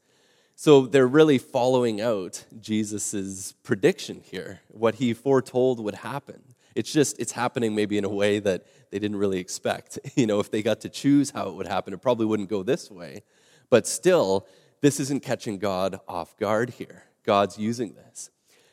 So 0.56 0.86
they're 0.86 1.06
really 1.06 1.38
following 1.38 2.00
out 2.00 2.44
Jesus' 2.60 3.54
prediction 3.62 4.20
here, 4.24 4.62
what 4.66 4.96
he 4.96 5.14
foretold 5.14 5.78
would 5.78 5.94
happen. 5.94 6.42
It's 6.74 6.92
just, 6.92 7.20
it's 7.20 7.32
happening 7.32 7.76
maybe 7.76 7.98
in 7.98 8.04
a 8.04 8.08
way 8.08 8.40
that 8.40 8.66
they 8.90 8.98
didn't 8.98 9.18
really 9.18 9.38
expect. 9.38 10.00
You 10.16 10.26
know, 10.26 10.40
if 10.40 10.50
they 10.50 10.62
got 10.64 10.80
to 10.80 10.88
choose 10.88 11.30
how 11.30 11.48
it 11.50 11.54
would 11.54 11.68
happen, 11.68 11.94
it 11.94 12.02
probably 12.02 12.26
wouldn't 12.26 12.48
go 12.48 12.64
this 12.64 12.90
way. 12.90 13.22
But 13.70 13.86
still, 13.86 14.46
this 14.82 15.00
isn't 15.00 15.22
catching 15.22 15.58
God 15.58 16.00
off 16.06 16.36
guard 16.36 16.70
here. 16.70 17.04
God's 17.24 17.56
using 17.56 17.94
this. 17.94 18.30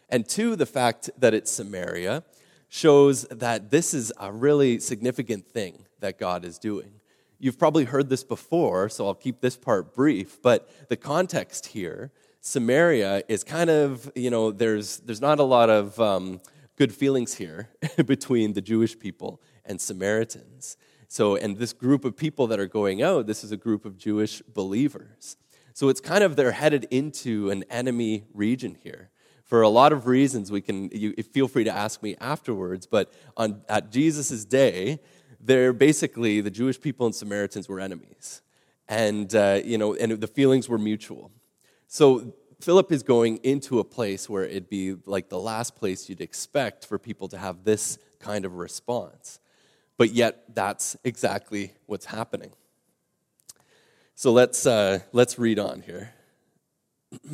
And 0.09 0.27
two, 0.27 0.55
the 0.55 0.65
fact 0.65 1.09
that 1.17 1.33
it's 1.33 1.51
Samaria 1.51 2.23
shows 2.67 3.23
that 3.25 3.69
this 3.71 3.93
is 3.93 4.11
a 4.19 4.31
really 4.31 4.79
significant 4.79 5.47
thing 5.47 5.85
that 5.99 6.17
God 6.17 6.43
is 6.43 6.57
doing. 6.57 6.91
You've 7.37 7.57
probably 7.57 7.85
heard 7.85 8.09
this 8.09 8.23
before, 8.23 8.89
so 8.89 9.07
I'll 9.07 9.13
keep 9.13 9.39
this 9.39 9.55
part 9.55 9.93
brief, 9.93 10.41
but 10.41 10.69
the 10.89 10.97
context 10.97 11.67
here, 11.67 12.11
Samaria 12.41 13.23
is 13.27 13.43
kind 13.43 13.69
of, 13.69 14.11
you 14.15 14.29
know, 14.29 14.51
there's, 14.51 14.97
there's 14.97 15.21
not 15.21 15.39
a 15.39 15.43
lot 15.43 15.69
of 15.69 15.99
um, 15.99 16.41
good 16.75 16.93
feelings 16.93 17.35
here 17.35 17.69
between 18.05 18.53
the 18.53 18.61
Jewish 18.61 18.97
people 18.97 19.41
and 19.63 19.79
Samaritans. 19.79 20.75
So, 21.07 21.35
and 21.35 21.57
this 21.57 21.73
group 21.73 22.03
of 22.03 22.17
people 22.17 22.47
that 22.47 22.59
are 22.59 22.67
going 22.67 23.01
out, 23.01 23.25
this 23.25 23.43
is 23.43 23.51
a 23.51 23.57
group 23.57 23.85
of 23.85 23.97
Jewish 23.97 24.41
believers. 24.41 25.37
So 25.79 25.87
it's 25.87 26.01
kind 26.01 26.25
of 26.25 26.35
they're 26.35 26.51
headed 26.51 26.87
into 26.91 27.51
an 27.51 27.63
enemy 27.69 28.25
region 28.33 28.75
here. 28.83 29.11
For 29.45 29.61
a 29.61 29.69
lot 29.69 29.93
of 29.93 30.07
reasons 30.07 30.51
we 30.51 30.59
can 30.59 30.89
you 30.89 31.13
feel 31.31 31.47
free 31.47 31.63
to 31.63 31.71
ask 31.71 32.03
me 32.03 32.17
afterwards 32.19 32.85
but 32.85 33.13
on 33.37 33.61
at 33.69 33.89
jesus' 33.89 34.43
day 34.43 34.99
they're 35.39 35.71
basically 35.71 36.41
the 36.41 36.51
jewish 36.51 36.81
people 36.81 37.05
and 37.05 37.15
samaritans 37.15 37.69
were 37.69 37.79
enemies. 37.79 38.41
And 38.89 39.33
uh, 39.33 39.61
you 39.63 39.77
know 39.77 39.93
and 39.95 40.19
the 40.19 40.27
feelings 40.27 40.67
were 40.67 40.77
mutual. 40.77 41.31
So 41.87 42.33
philip 42.59 42.91
is 42.91 43.01
going 43.01 43.37
into 43.37 43.79
a 43.79 43.85
place 43.85 44.27
where 44.27 44.43
it'd 44.43 44.69
be 44.69 44.97
like 45.05 45.29
the 45.29 45.39
last 45.39 45.77
place 45.77 46.09
you'd 46.09 46.19
expect 46.19 46.85
for 46.85 46.99
people 46.99 47.29
to 47.29 47.37
have 47.37 47.63
this 47.63 47.97
kind 48.19 48.43
of 48.43 48.55
response. 48.55 49.39
But 49.97 50.11
yet 50.11 50.43
that's 50.53 50.97
exactly 51.05 51.71
what's 51.85 52.07
happening 52.07 52.51
so 54.19 54.33
let's 54.33 54.65
uh, 54.65 54.99
let's 55.13 55.39
read 55.39 55.59
on 55.59 55.81
here 55.81 56.11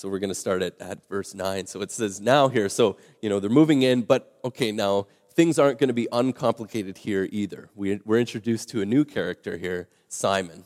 So 0.00 0.08
we're 0.08 0.18
going 0.18 0.30
to 0.30 0.34
start 0.34 0.62
at, 0.62 0.80
at 0.80 1.06
verse 1.10 1.34
9. 1.34 1.66
So 1.66 1.82
it 1.82 1.90
says 1.90 2.22
now 2.22 2.48
here, 2.48 2.70
so, 2.70 2.96
you 3.20 3.28
know, 3.28 3.38
they're 3.38 3.50
moving 3.50 3.82
in, 3.82 4.00
but 4.00 4.38
okay, 4.42 4.72
now 4.72 5.08
things 5.34 5.58
aren't 5.58 5.78
going 5.78 5.88
to 5.88 5.94
be 5.94 6.08
uncomplicated 6.10 6.96
here 6.96 7.28
either. 7.30 7.68
We, 7.74 8.00
we're 8.06 8.18
introduced 8.18 8.70
to 8.70 8.80
a 8.80 8.86
new 8.86 9.04
character 9.04 9.58
here, 9.58 9.90
Simon. 10.08 10.64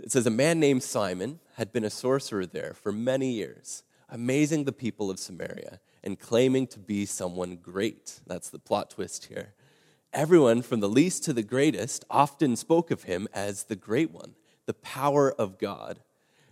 It 0.00 0.10
says, 0.10 0.26
A 0.26 0.30
man 0.30 0.58
named 0.58 0.82
Simon 0.82 1.38
had 1.58 1.72
been 1.72 1.84
a 1.84 1.90
sorcerer 1.90 2.44
there 2.44 2.74
for 2.74 2.90
many 2.90 3.30
years, 3.30 3.84
amazing 4.08 4.64
the 4.64 4.72
people 4.72 5.12
of 5.12 5.20
Samaria 5.20 5.78
and 6.02 6.18
claiming 6.18 6.66
to 6.68 6.80
be 6.80 7.06
someone 7.06 7.54
great. 7.54 8.18
That's 8.26 8.50
the 8.50 8.58
plot 8.58 8.90
twist 8.90 9.26
here. 9.26 9.54
Everyone, 10.12 10.60
from 10.60 10.80
the 10.80 10.88
least 10.88 11.22
to 11.26 11.32
the 11.32 11.44
greatest, 11.44 12.04
often 12.10 12.56
spoke 12.56 12.90
of 12.90 13.04
him 13.04 13.28
as 13.32 13.62
the 13.62 13.76
great 13.76 14.10
one, 14.10 14.34
the 14.70 14.74
power 14.74 15.32
of 15.32 15.58
God. 15.58 15.98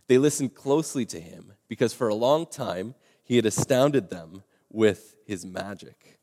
They 0.08 0.18
listened 0.18 0.52
closely 0.52 1.06
to 1.06 1.20
him 1.20 1.52
because 1.68 1.92
for 1.92 2.08
a 2.08 2.16
long 2.16 2.46
time 2.46 2.96
he 3.22 3.36
had 3.36 3.46
astounded 3.46 4.10
them 4.10 4.42
with 4.68 5.14
his 5.24 5.46
magic. 5.46 6.18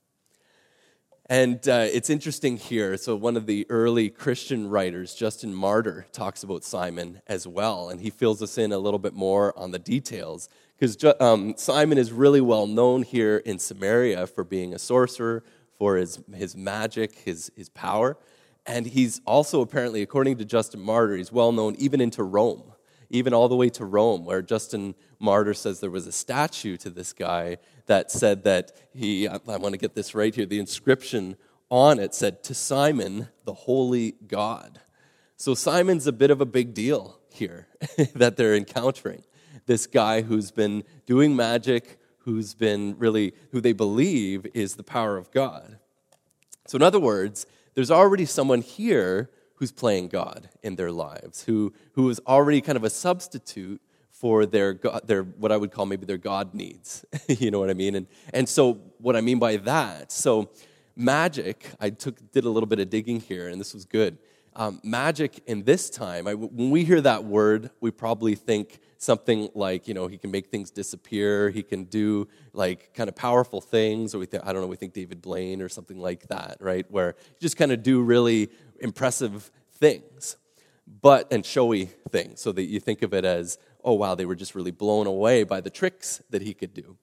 And 1.28 1.66
uh, 1.70 1.88
it's 1.90 2.10
interesting 2.10 2.58
here. 2.58 2.98
So, 2.98 3.16
one 3.16 3.38
of 3.38 3.46
the 3.46 3.66
early 3.70 4.10
Christian 4.10 4.70
writers, 4.70 5.16
Justin 5.16 5.56
Martyr, 5.56 6.06
talks 6.12 6.44
about 6.44 6.66
Simon 6.66 7.22
as 7.28 7.48
well, 7.48 7.88
and 7.88 8.02
he 8.02 8.10
fills 8.10 8.42
us 8.42 8.58
in 8.58 8.74
a 8.74 8.78
little 8.78 9.00
bit 9.00 9.14
more 9.14 9.58
on 9.58 9.72
the 9.72 9.80
details. 9.80 10.50
Because 10.78 11.02
um, 11.22 11.54
Simon 11.56 11.98
is 11.98 12.12
really 12.12 12.42
well 12.42 12.68
known 12.68 13.04
here 13.04 13.38
in 13.38 13.58
Samaria 13.58 14.28
for 14.28 14.44
being 14.44 14.74
a 14.74 14.80
sorcerer, 14.80 15.44
for 15.78 15.96
his, 15.96 16.20
his 16.34 16.58
magic, 16.58 17.20
his, 17.20 17.54
his 17.56 17.70
power. 17.70 18.18
And 18.68 18.86
he's 18.86 19.22
also 19.26 19.62
apparently, 19.62 20.02
according 20.02 20.38
to 20.38 20.46
Justin 20.46 20.82
Martyr, 20.82 21.16
he's 21.16 21.32
well 21.32 21.52
known 21.52 21.76
even 21.78 22.02
into 22.02 22.24
Rome 22.24 22.74
even 23.10 23.34
all 23.34 23.48
the 23.48 23.56
way 23.56 23.70
to 23.70 23.86
Rome, 23.86 24.26
where 24.26 24.42
Justin 24.42 24.96
Martyr 25.20 25.54
says 25.54 25.80
there 25.80 25.90
was 25.90 26.08
a 26.08 26.12
statue 26.12 26.78
to 26.78 26.90
this 26.90 27.14
guy 27.14 27.58
that 27.86 28.12
said 28.12 28.44
that 28.44 28.72
he, 28.94 29.28
I, 29.28 29.38
want 29.46 29.74
to 29.74 29.78
get 29.78 29.96
this 29.96 30.16
right 30.16 30.34
here, 30.34 30.46
the 30.46 30.60
inscription 30.60 31.38
on 31.70 32.00
it 32.00 32.14
said, 32.14 32.44
To 32.44 32.54
Simon, 32.54 33.30
the 33.46 33.54
holy 33.54 34.16
God. 34.28 34.82
So 35.38 35.54
Simon's 35.54 36.08
a 36.08 36.12
bit 36.12 36.32
of 36.32 36.42
a 36.42 36.46
big 36.46 36.74
deal 36.74 37.20
here 37.30 37.68
that 38.16 38.38
they're 38.38 38.56
encountering. 38.56 39.24
This 39.66 39.88
guy 39.88 40.22
who's 40.22 40.52
been 40.52 40.84
doing 41.06 41.36
magic, 41.36 42.00
who's 42.20 42.54
been 42.54 42.98
really, 42.98 43.34
who 43.52 43.62
they 43.62 43.74
believe 43.74 44.46
is 44.54 44.76
the 44.76 44.84
power 44.84 45.18
of 45.18 45.32
God. 45.32 45.80
So, 46.68 46.78
in 46.78 46.82
other 46.82 47.00
words, 47.00 47.46
there's 47.76 47.92
already 47.92 48.26
someone 48.26 48.62
here 48.62 49.30
who's 49.56 49.72
playing 49.72 50.08
God 50.08 50.50
in 50.64 50.76
their 50.76 50.92
lives, 50.92 51.44
who, 51.44 51.74
who 51.94 52.10
is 52.10 52.20
already 52.28 52.62
kind 52.62 52.76
of 52.78 52.84
a 52.84 52.90
substitute 52.90 53.82
for 54.10 54.46
their, 54.46 54.80
their 55.04 55.24
what 55.24 55.52
I 55.52 55.58
would 55.58 55.72
call 55.72 55.86
maybe 55.86 56.06
their 56.06 56.18
God 56.18 56.54
needs. 56.54 57.06
you 57.28 57.52
know 57.52 57.60
what 57.60 57.70
I 57.70 57.74
mean? 57.74 57.96
And, 57.96 58.08
and 58.34 58.48
so, 58.48 58.80
what 58.98 59.16
I 59.16 59.22
mean 59.22 59.40
by 59.40 59.58
that, 59.58 60.12
so 60.12 60.50
magic, 60.96 61.70
I 61.80 61.90
took, 61.90 62.32
did 62.32 62.46
a 62.46 62.50
little 62.50 62.68
bit 62.68 62.80
of 62.80 62.90
digging 62.90 63.20
here, 63.20 63.50
and 63.50 63.60
this 63.60 63.74
was 63.74 63.86
good. 63.86 64.18
Um, 64.58 64.80
magic 64.84 65.42
in 65.48 65.64
this 65.64 65.90
time, 65.90 66.28
I, 66.28 66.34
when 66.34 66.70
we 66.70 66.86
hear 66.86 67.02
that 67.02 67.26
word, 67.26 67.72
we 67.82 67.92
probably 67.92 68.36
think 68.36 68.80
something 68.98 69.50
like, 69.54 69.86
you 69.86 69.94
know, 69.94 70.08
he 70.08 70.18
can 70.18 70.32
make 70.32 70.48
things 70.48 70.72
disappear, 70.72 71.50
he 71.50 71.62
can 71.62 71.84
do 71.84 72.30
like 72.54 72.94
kind 72.94 73.10
of 73.10 73.16
powerful 73.18 73.60
things, 73.60 74.16
or 74.16 74.20
we 74.20 74.26
think, 74.26 74.44
I 74.46 74.54
don't 74.54 74.62
know, 74.62 74.68
we 74.68 74.78
think 74.78 74.94
David 74.94 75.22
Blaine 75.22 75.62
or 75.62 75.68
something 75.68 76.00
like 76.00 76.30
that, 76.30 76.56
right? 76.62 76.90
Where 76.90 77.16
you 77.28 77.42
just 77.42 77.58
kind 77.58 77.74
of 77.74 77.84
do 77.84 78.02
really 78.02 78.50
impressive 78.80 79.52
things, 79.74 80.38
but 81.02 81.34
and 81.34 81.46
showy 81.46 81.90
things, 82.10 82.40
so 82.40 82.54
that 82.54 82.64
you 82.64 82.80
think 82.80 83.02
of 83.02 83.14
it 83.14 83.26
as, 83.26 83.58
oh 83.84 83.94
wow, 83.94 84.16
they 84.16 84.26
were 84.26 84.36
just 84.36 84.56
really 84.56 84.72
blown 84.72 85.06
away 85.06 85.44
by 85.44 85.60
the 85.60 85.70
tricks 85.70 86.22
that 86.30 86.42
he 86.42 86.54
could 86.54 86.74
do. 86.74 86.96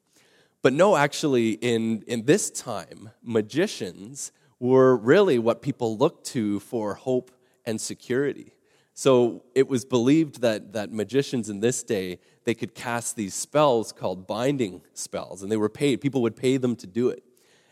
But 0.63 0.73
no, 0.73 0.97
actually, 0.97 1.51
in, 1.51 2.03
in 2.07 2.25
this 2.25 2.51
time, 2.51 3.11
magicians 3.23 4.33
were 4.59 4.97
really 4.97 5.39
what 5.39 5.61
people 5.61 5.99
looked 5.99 6.25
to 6.29 6.59
for 6.61 6.95
hope 6.95 7.31
and 7.65 7.81
security. 7.81 8.55
So 8.95 9.43
it 9.55 9.69
was 9.69 9.85
believed 9.85 10.43
that, 10.43 10.75
that 10.75 10.93
magicians 10.93 11.49
in 11.49 11.61
this 11.61 11.83
day, 11.83 12.19
they 12.45 12.55
could 12.55 12.75
cast 12.75 13.17
these 13.17 13.35
spells 13.35 13.93
called 13.93 14.27
binding 14.27 14.83
spells, 14.93 15.43
and 15.43 15.51
they 15.51 15.57
were 15.57 15.71
paid. 15.71 16.01
People 16.01 16.23
would 16.23 16.37
pay 16.37 16.57
them 16.59 16.77
to 16.77 16.87
do 16.87 17.09
it. 17.09 17.23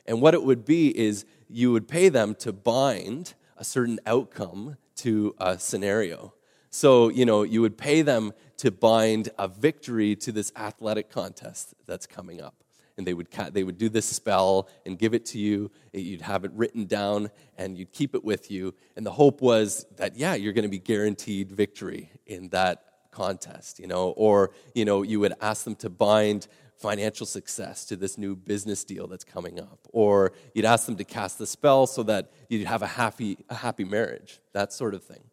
And 0.06 0.23
what 0.23 0.35
it 0.35 0.42
would 0.42 0.64
be 0.64 0.97
is 0.99 1.25
you 1.49 1.73
would 1.73 1.88
pay 1.88 2.09
them 2.09 2.35
to 2.37 2.52
bind 2.52 3.35
a 3.56 3.64
certain 3.64 4.00
outcome 4.06 4.76
to 4.97 5.35
a 5.38 5.59
scenario. 5.59 6.32
So, 6.70 7.09
you 7.09 7.26
know, 7.26 7.42
you 7.42 7.61
would 7.61 7.76
pay 7.76 8.02
them 8.02 8.32
to 8.59 8.70
bind 8.70 9.28
a 9.38 9.49
victory 9.49 10.16
to 10.16 10.32
this 10.32 10.52
athletic 10.56 11.11
contest 11.11 11.75
that's 11.87 12.06
coming 12.06 12.40
up. 12.40 12.54
And 12.97 13.06
they 13.06 13.14
would, 13.14 13.28
they 13.52 13.64
would 13.64 13.78
do 13.78 13.88
this 13.88 14.06
spell 14.06 14.68
and 14.85 14.99
give 14.99 15.14
it 15.14 15.25
to 15.26 15.38
you. 15.38 15.70
You'd 15.92 16.20
have 16.23 16.44
it 16.44 16.52
written 16.54 16.87
down 16.87 17.30
and 17.56 17.78
you'd 17.78 17.92
keep 17.92 18.14
it 18.14 18.25
with 18.25 18.50
you. 18.50 18.75
And 18.97 19.06
the 19.06 19.12
hope 19.12 19.40
was 19.40 19.87
that, 19.97 20.16
yeah, 20.16 20.35
you're 20.35 20.52
going 20.52 20.64
to 20.64 20.68
be 20.68 20.78
guaranteed 20.78 21.50
victory 21.50 22.11
in 22.26 22.49
that 22.49 22.85
contest, 23.11 23.78
you 23.78 23.87
know. 23.87 24.11
Or, 24.11 24.50
you 24.75 24.85
know, 24.85 25.02
you 25.02 25.20
would 25.20 25.35
ask 25.40 25.64
them 25.64 25.76
to 25.76 25.88
bind 25.88 26.47
financial 26.76 27.26
success 27.26 27.85
to 27.85 27.97
this 27.97 28.16
new 28.16 28.35
business 28.35 28.85
deal 28.85 29.06
that's 29.06 29.25
coming 29.25 29.61
up. 29.61 29.80
Or 29.92 30.32
you'd 30.54 30.64
ask 30.64 30.87
them 30.87 30.97
to 30.97 31.04
cast 31.04 31.38
the 31.38 31.47
spell 31.47 31.87
so 31.87 32.02
that 32.04 32.30
you'd 32.49 32.66
have 32.66 32.82
a 32.82 32.87
happy, 32.87 33.38
a 33.49 33.54
happy 33.54 33.85
marriage, 33.85 34.40
that 34.52 34.73
sort 34.73 34.94
of 34.94 35.02
thing. 35.04 35.25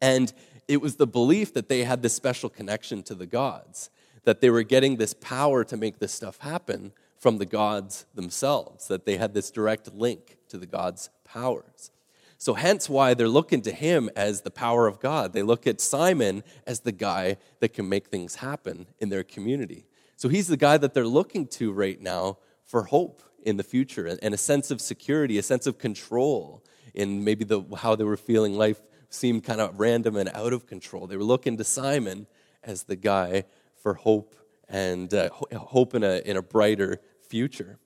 And 0.00 0.32
it 0.66 0.80
was 0.80 0.96
the 0.96 1.06
belief 1.06 1.52
that 1.54 1.68
they 1.68 1.84
had 1.84 2.02
this 2.02 2.14
special 2.14 2.48
connection 2.48 3.02
to 3.04 3.14
the 3.14 3.26
gods, 3.26 3.90
that 4.24 4.40
they 4.40 4.50
were 4.50 4.62
getting 4.62 4.96
this 4.96 5.14
power 5.14 5.64
to 5.64 5.76
make 5.76 5.98
this 5.98 6.12
stuff 6.12 6.38
happen 6.38 6.92
from 7.18 7.38
the 7.38 7.46
gods 7.46 8.06
themselves, 8.14 8.88
that 8.88 9.06
they 9.06 9.16
had 9.16 9.34
this 9.34 9.50
direct 9.50 9.94
link 9.94 10.36
to 10.48 10.58
the 10.58 10.66
gods' 10.66 11.10
powers. 11.24 11.90
So, 12.36 12.54
hence 12.54 12.88
why 12.88 13.14
they're 13.14 13.28
looking 13.28 13.62
to 13.62 13.72
him 13.72 14.10
as 14.14 14.42
the 14.42 14.50
power 14.50 14.86
of 14.86 15.00
God. 15.00 15.32
They 15.32 15.42
look 15.42 15.66
at 15.66 15.80
Simon 15.80 16.42
as 16.66 16.80
the 16.80 16.92
guy 16.92 17.38
that 17.60 17.72
can 17.72 17.88
make 17.88 18.08
things 18.08 18.36
happen 18.36 18.86
in 18.98 19.08
their 19.08 19.24
community. 19.24 19.86
So 20.16 20.28
he's 20.28 20.48
the 20.48 20.56
guy 20.56 20.78
that 20.78 20.94
they're 20.94 21.06
looking 21.06 21.46
to 21.48 21.72
right 21.72 22.00
now 22.00 22.38
for 22.64 22.84
hope 22.84 23.22
in 23.42 23.56
the 23.56 23.62
future 23.62 24.06
and 24.22 24.32
a 24.34 24.38
sense 24.38 24.70
of 24.70 24.80
security, 24.80 25.38
a 25.38 25.42
sense 25.42 25.66
of 25.66 25.78
control 25.78 26.64
in 26.94 27.24
maybe 27.24 27.44
the, 27.44 27.62
how 27.76 27.94
they 27.96 28.04
were 28.04 28.16
feeling 28.16 28.54
life 28.54 28.80
seemed 29.10 29.44
kind 29.44 29.60
of 29.60 29.78
random 29.78 30.16
and 30.16 30.30
out 30.30 30.52
of 30.52 30.66
control. 30.66 31.06
They 31.06 31.16
were 31.16 31.24
looking 31.24 31.56
to 31.58 31.64
Simon 31.64 32.26
as 32.62 32.84
the 32.84 32.96
guy 32.96 33.44
for 33.84 33.94
hope 33.94 34.34
and 34.66 35.12
uh, 35.12 35.28
hope 35.56 35.94
in 35.94 36.02
a, 36.02 36.16
in 36.24 36.38
a 36.38 36.42
brighter 36.42 37.00
future. 37.28 37.78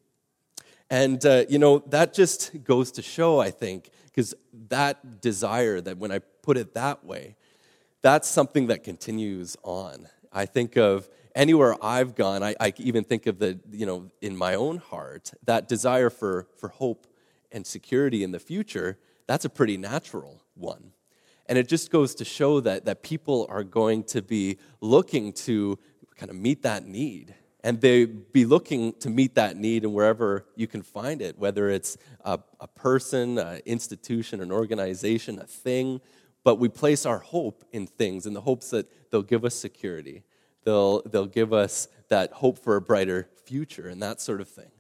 And, 0.89 1.25
uh, 1.27 1.45
you 1.51 1.59
know, 1.59 1.81
that 1.89 2.15
just 2.15 2.65
goes 2.65 2.93
to 2.93 3.03
show, 3.03 3.41
I 3.41 3.51
think, 3.51 3.91
because 4.05 4.33
that 4.69 5.21
desire, 5.21 5.81
that 5.81 5.99
when 5.99 6.13
I 6.13 6.21
put 6.21 6.57
it 6.57 6.73
that 6.75 7.05
way, 7.05 7.37
that's 8.01 8.29
something 8.29 8.69
that 8.69 8.85
continues 8.85 9.57
on. 9.65 10.09
I 10.33 10.47
think 10.47 10.77
of 10.77 11.09
anywhere 11.35 11.75
I've 11.85 12.15
gone, 12.15 12.45
I, 12.45 12.55
I 12.61 12.73
even 12.77 13.03
think 13.03 13.27
of 13.27 13.41
the, 13.41 13.59
you 13.73 13.85
know, 13.85 14.13
in 14.23 14.37
my 14.37 14.55
own 14.55 14.79
heart, 14.79 15.33
that 15.45 15.67
desire 15.67 16.11
for, 16.11 16.47
for 16.59 16.69
hope 16.69 17.09
and 17.51 17.67
security 17.67 18.23
in 18.23 18.31
the 18.31 18.39
future, 18.39 18.99
that's 19.27 19.45
a 19.45 19.51
pretty 19.51 19.77
natural 19.77 20.43
one. 20.55 20.93
And 21.49 21.57
it 21.57 21.67
just 21.67 21.91
goes 21.91 22.15
to 22.17 22.25
show 22.25 22.61
that, 22.61 22.85
that 22.85 23.03
people 23.03 23.47
are 23.49 23.65
going 23.65 24.05
to 24.05 24.21
be 24.21 24.59
looking 24.83 25.33
to 25.33 25.79
kind 26.19 26.31
of 26.31 26.37
meet 26.37 26.63
that 26.63 26.85
need. 26.85 27.35
And 27.65 27.81
they 27.81 28.05
be 28.05 28.45
looking 28.45 28.93
to 29.01 29.11
meet 29.11 29.35
that 29.35 29.57
need 29.57 29.85
and 29.85 29.93
wherever 29.93 30.47
you 30.55 30.67
can 30.67 30.83
find 30.83 31.21
it, 31.23 31.39
whether 31.39 31.71
it's 31.71 31.97
a, 32.25 32.39
a 32.61 32.69
person, 32.69 33.39
an 33.39 33.61
institution, 33.67 34.41
an 34.41 34.53
organization, 34.53 35.39
a 35.41 35.45
thing. 35.47 36.01
But 36.45 36.57
we 36.57 36.69
place 36.69 37.05
our 37.05 37.19
hope 37.19 37.65
in 37.73 37.87
things 37.87 38.27
in 38.27 38.35
the 38.35 38.41
hopes 38.41 38.71
that 38.71 39.11
they'll 39.11 39.23
give 39.23 39.45
us 39.45 39.55
security, 39.55 40.23
they'll, 40.65 41.03
they'll 41.03 41.27
give 41.27 41.53
us 41.53 41.89
that 42.09 42.33
hope 42.33 42.59
for 42.59 42.77
a 42.77 42.81
brighter 42.81 43.29
future 43.45 43.89
and 43.89 44.03
that 44.03 44.21
sort 44.21 44.41
of 44.41 44.49
thing. 44.49 44.71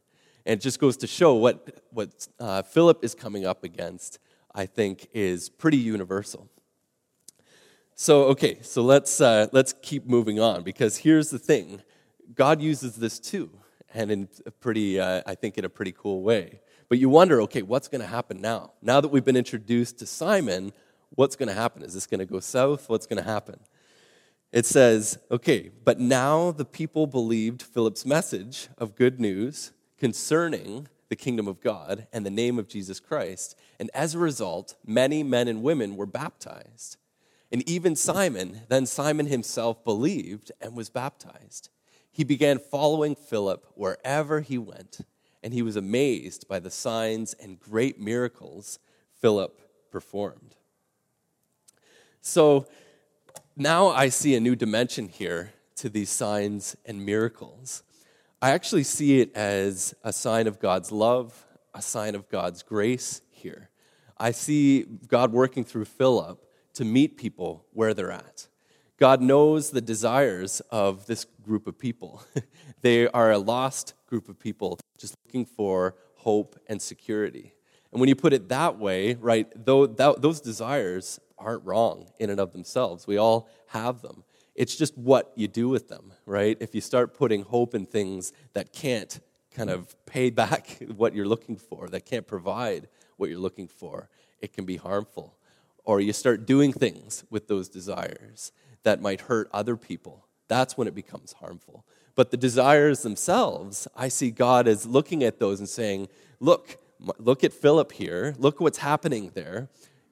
And 0.46 0.58
it 0.58 0.62
just 0.62 0.78
goes 0.78 0.96
to 0.98 1.06
show 1.06 1.34
what, 1.34 1.82
what 1.90 2.26
uh, 2.40 2.62
Philip 2.62 3.04
is 3.04 3.14
coming 3.14 3.44
up 3.44 3.64
against, 3.64 4.18
I 4.54 4.66
think, 4.66 5.08
is 5.12 5.48
pretty 5.48 5.76
universal. 5.76 6.48
So, 8.00 8.26
okay, 8.26 8.58
so 8.62 8.82
let's, 8.82 9.20
uh, 9.20 9.48
let's 9.50 9.74
keep 9.82 10.06
moving 10.06 10.38
on 10.38 10.62
because 10.62 10.98
here's 10.98 11.30
the 11.30 11.38
thing 11.38 11.82
God 12.32 12.62
uses 12.62 12.94
this 12.94 13.18
too, 13.18 13.50
and 13.92 14.12
in 14.12 14.28
a 14.46 14.52
pretty, 14.52 15.00
uh, 15.00 15.22
I 15.26 15.34
think, 15.34 15.58
in 15.58 15.64
a 15.64 15.68
pretty 15.68 15.90
cool 15.90 16.22
way. 16.22 16.60
But 16.88 16.98
you 16.98 17.08
wonder, 17.08 17.42
okay, 17.42 17.62
what's 17.62 17.88
going 17.88 18.00
to 18.00 18.06
happen 18.06 18.40
now? 18.40 18.70
Now 18.82 19.00
that 19.00 19.08
we've 19.08 19.24
been 19.24 19.34
introduced 19.34 19.98
to 19.98 20.06
Simon, 20.06 20.72
what's 21.16 21.34
going 21.34 21.48
to 21.48 21.56
happen? 21.56 21.82
Is 21.82 21.92
this 21.92 22.06
going 22.06 22.20
to 22.20 22.24
go 22.24 22.38
south? 22.38 22.88
What's 22.88 23.04
going 23.04 23.20
to 23.20 23.28
happen? 23.28 23.58
It 24.52 24.64
says, 24.64 25.18
okay, 25.32 25.72
but 25.84 25.98
now 25.98 26.52
the 26.52 26.64
people 26.64 27.08
believed 27.08 27.62
Philip's 27.62 28.06
message 28.06 28.68
of 28.78 28.94
good 28.94 29.18
news 29.18 29.72
concerning 29.98 30.86
the 31.08 31.16
kingdom 31.16 31.48
of 31.48 31.60
God 31.60 32.06
and 32.12 32.24
the 32.24 32.30
name 32.30 32.60
of 32.60 32.68
Jesus 32.68 33.00
Christ. 33.00 33.58
And 33.80 33.90
as 33.92 34.14
a 34.14 34.20
result, 34.20 34.76
many 34.86 35.24
men 35.24 35.48
and 35.48 35.64
women 35.64 35.96
were 35.96 36.06
baptized. 36.06 36.96
And 37.50 37.68
even 37.68 37.96
Simon, 37.96 38.62
then 38.68 38.84
Simon 38.86 39.26
himself 39.26 39.82
believed 39.84 40.52
and 40.60 40.76
was 40.76 40.90
baptized. 40.90 41.70
He 42.10 42.24
began 42.24 42.58
following 42.58 43.14
Philip 43.14 43.64
wherever 43.74 44.40
he 44.40 44.58
went, 44.58 45.00
and 45.42 45.54
he 45.54 45.62
was 45.62 45.76
amazed 45.76 46.46
by 46.48 46.58
the 46.58 46.70
signs 46.70 47.34
and 47.34 47.58
great 47.58 47.98
miracles 47.98 48.78
Philip 49.20 49.60
performed. 49.90 50.56
So 52.20 52.66
now 53.56 53.88
I 53.88 54.08
see 54.08 54.34
a 54.34 54.40
new 54.40 54.54
dimension 54.54 55.08
here 55.08 55.52
to 55.76 55.88
these 55.88 56.10
signs 56.10 56.76
and 56.84 57.06
miracles. 57.06 57.82
I 58.42 58.50
actually 58.50 58.84
see 58.84 59.20
it 59.20 59.34
as 59.34 59.94
a 60.04 60.12
sign 60.12 60.46
of 60.46 60.60
God's 60.60 60.92
love, 60.92 61.46
a 61.72 61.80
sign 61.80 62.14
of 62.14 62.28
God's 62.28 62.62
grace 62.62 63.22
here. 63.30 63.70
I 64.18 64.32
see 64.32 64.82
God 64.82 65.32
working 65.32 65.64
through 65.64 65.86
Philip 65.86 66.44
to 66.78 66.84
meet 66.84 67.16
people 67.16 67.64
where 67.72 67.92
they're 67.92 68.12
at. 68.12 68.46
God 68.98 69.20
knows 69.20 69.70
the 69.70 69.80
desires 69.80 70.60
of 70.70 71.06
this 71.06 71.26
group 71.42 71.66
of 71.66 71.76
people. 71.76 72.22
they 72.82 73.08
are 73.08 73.32
a 73.32 73.38
lost 73.38 73.94
group 74.06 74.28
of 74.28 74.38
people 74.38 74.78
just 74.96 75.16
looking 75.26 75.44
for 75.44 75.96
hope 76.18 76.56
and 76.68 76.80
security. 76.80 77.52
And 77.90 77.98
when 77.98 78.08
you 78.08 78.14
put 78.14 78.32
it 78.32 78.48
that 78.50 78.78
way, 78.78 79.14
right, 79.14 79.48
though 79.56 79.86
those 79.86 80.40
desires 80.40 81.18
aren't 81.36 81.64
wrong 81.64 82.06
in 82.20 82.30
and 82.30 82.38
of 82.38 82.52
themselves. 82.52 83.08
We 83.08 83.16
all 83.16 83.48
have 83.68 84.00
them. 84.00 84.22
It's 84.54 84.76
just 84.76 84.96
what 84.96 85.32
you 85.34 85.48
do 85.48 85.68
with 85.68 85.88
them, 85.88 86.12
right? 86.26 86.56
If 86.60 86.76
you 86.76 86.80
start 86.80 87.12
putting 87.12 87.42
hope 87.42 87.74
in 87.74 87.86
things 87.86 88.32
that 88.54 88.72
can't 88.72 89.18
kind 89.52 89.70
of 89.70 89.96
pay 90.06 90.30
back 90.42 90.78
what 90.94 91.12
you're 91.12 91.26
looking 91.26 91.56
for, 91.56 91.88
that 91.88 92.06
can't 92.06 92.26
provide 92.26 92.86
what 93.16 93.30
you're 93.30 93.38
looking 93.40 93.66
for, 93.66 94.08
it 94.40 94.52
can 94.52 94.64
be 94.64 94.76
harmful 94.76 95.37
or 95.88 96.02
you 96.02 96.12
start 96.12 96.44
doing 96.44 96.70
things 96.70 97.24
with 97.30 97.48
those 97.48 97.66
desires 97.66 98.52
that 98.82 99.00
might 99.00 99.22
hurt 99.22 99.48
other 99.54 99.74
people, 99.74 100.26
that's 100.46 100.76
when 100.76 100.86
it 100.86 100.94
becomes 100.94 101.32
harmful. 101.40 101.82
But 102.14 102.30
the 102.30 102.36
desires 102.36 103.02
themselves, 103.02 103.88
I 103.96 104.08
see 104.08 104.30
God 104.30 104.68
as 104.68 104.84
looking 104.84 105.24
at 105.24 105.38
those 105.38 105.60
and 105.60 105.68
saying, 105.68 106.08
Look, 106.40 106.76
look 107.18 107.42
at 107.42 107.54
Philip 107.54 107.92
here. 107.92 108.34
Look 108.38 108.60
what's 108.60 108.78
happening 108.78 109.30
there. 109.32 109.70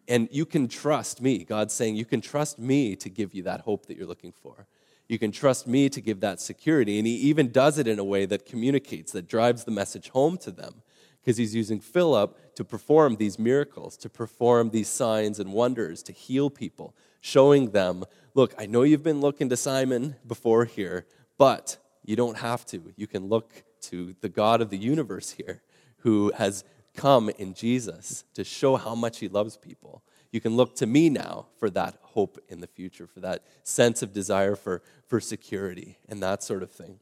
And 0.09 0.31
you 0.33 0.47
can 0.47 0.67
trust 0.67 1.21
me. 1.21 1.45
God's 1.45 1.75
saying, 1.75 1.97
You 1.97 2.07
can 2.07 2.23
trust 2.23 2.59
me 2.59 2.97
to 2.97 3.11
give 3.11 3.35
you 3.35 3.43
that 3.43 3.61
hope 3.61 3.85
that 3.87 3.99
you're 3.99 4.07
looking 4.07 4.33
for. 4.33 4.67
You 5.09 5.19
can 5.19 5.31
trust 5.31 5.67
me 5.67 5.91
to 5.91 6.01
give 6.01 6.21
that 6.21 6.41
security. 6.41 6.97
And 6.97 7.07
he 7.07 7.17
even 7.17 7.53
does 7.53 7.77
it 7.77 7.87
in 7.87 7.99
a 7.99 8.05
way 8.05 8.25
that 8.25 8.47
communicates, 8.47 9.13
that 9.13 9.29
drives 9.29 9.65
the 9.65 9.73
message 9.73 10.09
home 10.09 10.39
to 10.39 10.51
them 10.51 10.77
because 11.27 11.39
he's 11.39 11.57
using 11.57 11.81
Philip 11.81 12.55
to 12.55 12.65
perform 12.65 13.17
these 13.17 13.37
miracles, 13.37 13.97
to 13.97 14.09
perform 14.09 14.71
these 14.71 14.87
signs 14.87 15.41
and 15.41 15.53
wonders, 15.53 16.01
to 16.05 16.13
heal 16.13 16.49
people, 16.49 16.95
showing 17.21 17.73
them, 17.73 18.05
look, 18.35 18.55
I 18.57 18.67
know 18.67 18.85
you've 18.85 19.03
been 19.03 19.21
looking 19.21 19.49
to 19.49 19.57
Simon 19.57 20.15
before 20.25 20.67
here, 20.67 21.05
but 21.37 21.79
you 22.05 22.15
don't 22.15 22.37
have 22.37 22.65
to. 22.67 22.93
You 22.95 23.09
can 23.09 23.27
look 23.27 23.65
to 23.83 24.15
the 24.21 24.29
God 24.29 24.61
of 24.61 24.71
the 24.71 24.79
universe 24.79 25.33
here 25.33 25.63
who 25.99 26.31
has 26.37 26.63
come 26.95 27.29
in 27.31 27.55
Jesus 27.55 28.23
to 28.35 28.45
show 28.45 28.77
how 28.77 28.95
much 28.95 29.19
he 29.19 29.27
loves 29.27 29.57
people. 29.57 30.05
You 30.31 30.41
can 30.41 30.55
look 30.55 30.77
to 30.77 30.87
me 30.87 31.11
now 31.11 31.47
for 31.59 31.71
that 31.71 31.99
hope 32.03 32.39
in 32.49 32.61
the 32.61 32.69
future, 32.69 33.09
for 33.09 33.19
that 33.19 33.43
sense 33.65 34.01
of 34.01 34.13
desire 34.13 34.55
for, 34.55 34.81
for 35.09 35.19
security 35.19 35.99
and 36.09 36.23
that 36.23 36.45
sort 36.45 36.63
of 36.63 36.71
thing. 36.71 37.01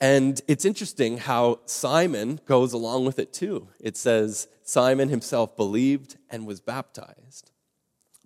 And 0.00 0.40
it's 0.46 0.64
interesting 0.64 1.18
how 1.18 1.60
Simon 1.66 2.40
goes 2.46 2.72
along 2.72 3.04
with 3.04 3.18
it 3.18 3.32
too. 3.32 3.68
It 3.80 3.96
says 3.96 4.46
Simon 4.62 5.08
himself 5.08 5.56
believed 5.56 6.16
and 6.30 6.46
was 6.46 6.60
baptized. 6.60 7.50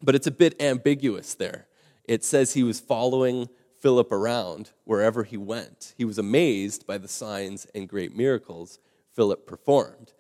But 0.03 0.15
it's 0.15 0.27
a 0.27 0.33
bit 0.33 0.61
ambiguous 0.61 1.35
there. 1.35 1.67
It 2.05 2.25
says 2.25 2.53
he 2.53 2.63
was 2.63 2.81
following 2.81 3.49
Philip 3.81 4.13
around 4.13 4.71
wherever 4.85 5.25
he 5.25 5.37
went. 5.37 5.95
He 5.97 6.05
was 6.05 6.19
amazed 6.19 6.87
by 6.87 6.99
the 6.99 7.09
signs 7.09 7.67
and 7.75 7.89
great 7.89 8.15
miracles 8.15 8.79
Philip 9.15 9.47
performed. 9.47 10.13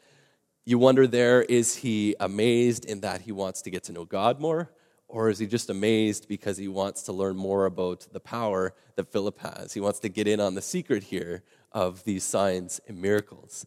You 0.64 0.78
wonder 0.78 1.06
there, 1.06 1.42
is 1.42 1.76
he 1.76 2.14
amazed 2.20 2.84
in 2.84 3.00
that 3.00 3.22
he 3.22 3.32
wants 3.32 3.62
to 3.62 3.70
get 3.70 3.84
to 3.84 3.92
know 3.92 4.04
God 4.04 4.40
more? 4.40 4.70
Or 5.12 5.28
is 5.28 5.38
he 5.38 5.46
just 5.46 5.68
amazed 5.68 6.26
because 6.26 6.56
he 6.56 6.68
wants 6.68 7.02
to 7.02 7.12
learn 7.12 7.36
more 7.36 7.66
about 7.66 8.06
the 8.12 8.18
power 8.18 8.72
that 8.96 9.12
Philip 9.12 9.38
has? 9.40 9.74
He 9.74 9.80
wants 9.80 9.98
to 10.00 10.08
get 10.08 10.26
in 10.26 10.40
on 10.40 10.54
the 10.54 10.62
secret 10.62 11.02
here 11.02 11.42
of 11.70 12.02
these 12.04 12.24
signs 12.24 12.80
and 12.88 13.00
miracles. 13.00 13.66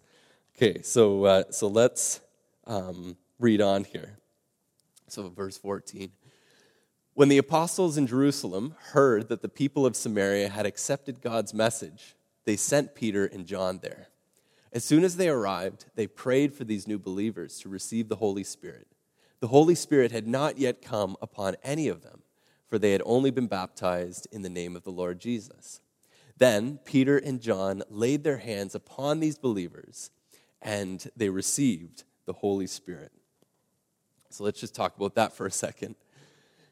Okay, 0.55 0.81
so, 0.81 1.25
uh, 1.25 1.43
so 1.51 1.67
let's 1.67 2.19
um, 2.65 3.15
read 3.37 3.61
on 3.61 3.83
here. 3.83 4.17
So, 5.07 5.29
verse 5.29 5.55
14. 5.55 6.11
When 7.13 7.29
the 7.29 7.37
apostles 7.37 7.95
in 7.95 8.07
Jerusalem 8.07 8.73
heard 8.93 9.29
that 9.29 9.43
the 9.43 9.47
people 9.47 9.85
of 9.85 9.95
Samaria 9.95 10.49
had 10.49 10.65
accepted 10.65 11.21
God's 11.21 11.53
message, 11.53 12.15
they 12.45 12.55
sent 12.55 12.95
Peter 12.95 13.23
and 13.23 13.45
John 13.45 13.81
there. 13.83 14.07
As 14.73 14.83
soon 14.83 15.03
as 15.03 15.17
they 15.17 15.29
arrived, 15.29 15.85
they 15.93 16.07
prayed 16.07 16.55
for 16.55 16.63
these 16.63 16.87
new 16.87 16.97
believers 16.97 17.59
to 17.59 17.69
receive 17.69 18.09
the 18.09 18.15
Holy 18.15 18.43
Spirit. 18.43 18.87
The 19.45 19.49
Holy 19.49 19.75
Spirit 19.75 20.11
had 20.11 20.25
not 20.25 20.57
yet 20.57 20.81
come 20.81 21.17
upon 21.21 21.55
any 21.63 21.87
of 21.87 22.01
them, 22.01 22.23
for 22.67 22.79
they 22.79 22.93
had 22.93 23.03
only 23.05 23.29
been 23.29 23.45
baptized 23.45 24.27
in 24.31 24.41
the 24.41 24.49
name 24.49 24.75
of 24.75 24.81
the 24.81 24.91
Lord 24.91 25.19
Jesus. 25.19 25.81
Then 26.35 26.79
Peter 26.83 27.19
and 27.19 27.39
John 27.39 27.83
laid 27.87 28.23
their 28.23 28.39
hands 28.39 28.73
upon 28.73 29.19
these 29.19 29.37
believers, 29.37 30.09
and 30.63 31.07
they 31.15 31.29
received 31.29 32.05
the 32.25 32.33
Holy 32.33 32.65
Spirit. 32.65 33.11
So 34.31 34.43
let's 34.43 34.59
just 34.59 34.73
talk 34.73 34.97
about 34.97 35.13
that 35.13 35.37
for 35.37 35.45
a 35.45 35.51
second. 35.51 35.93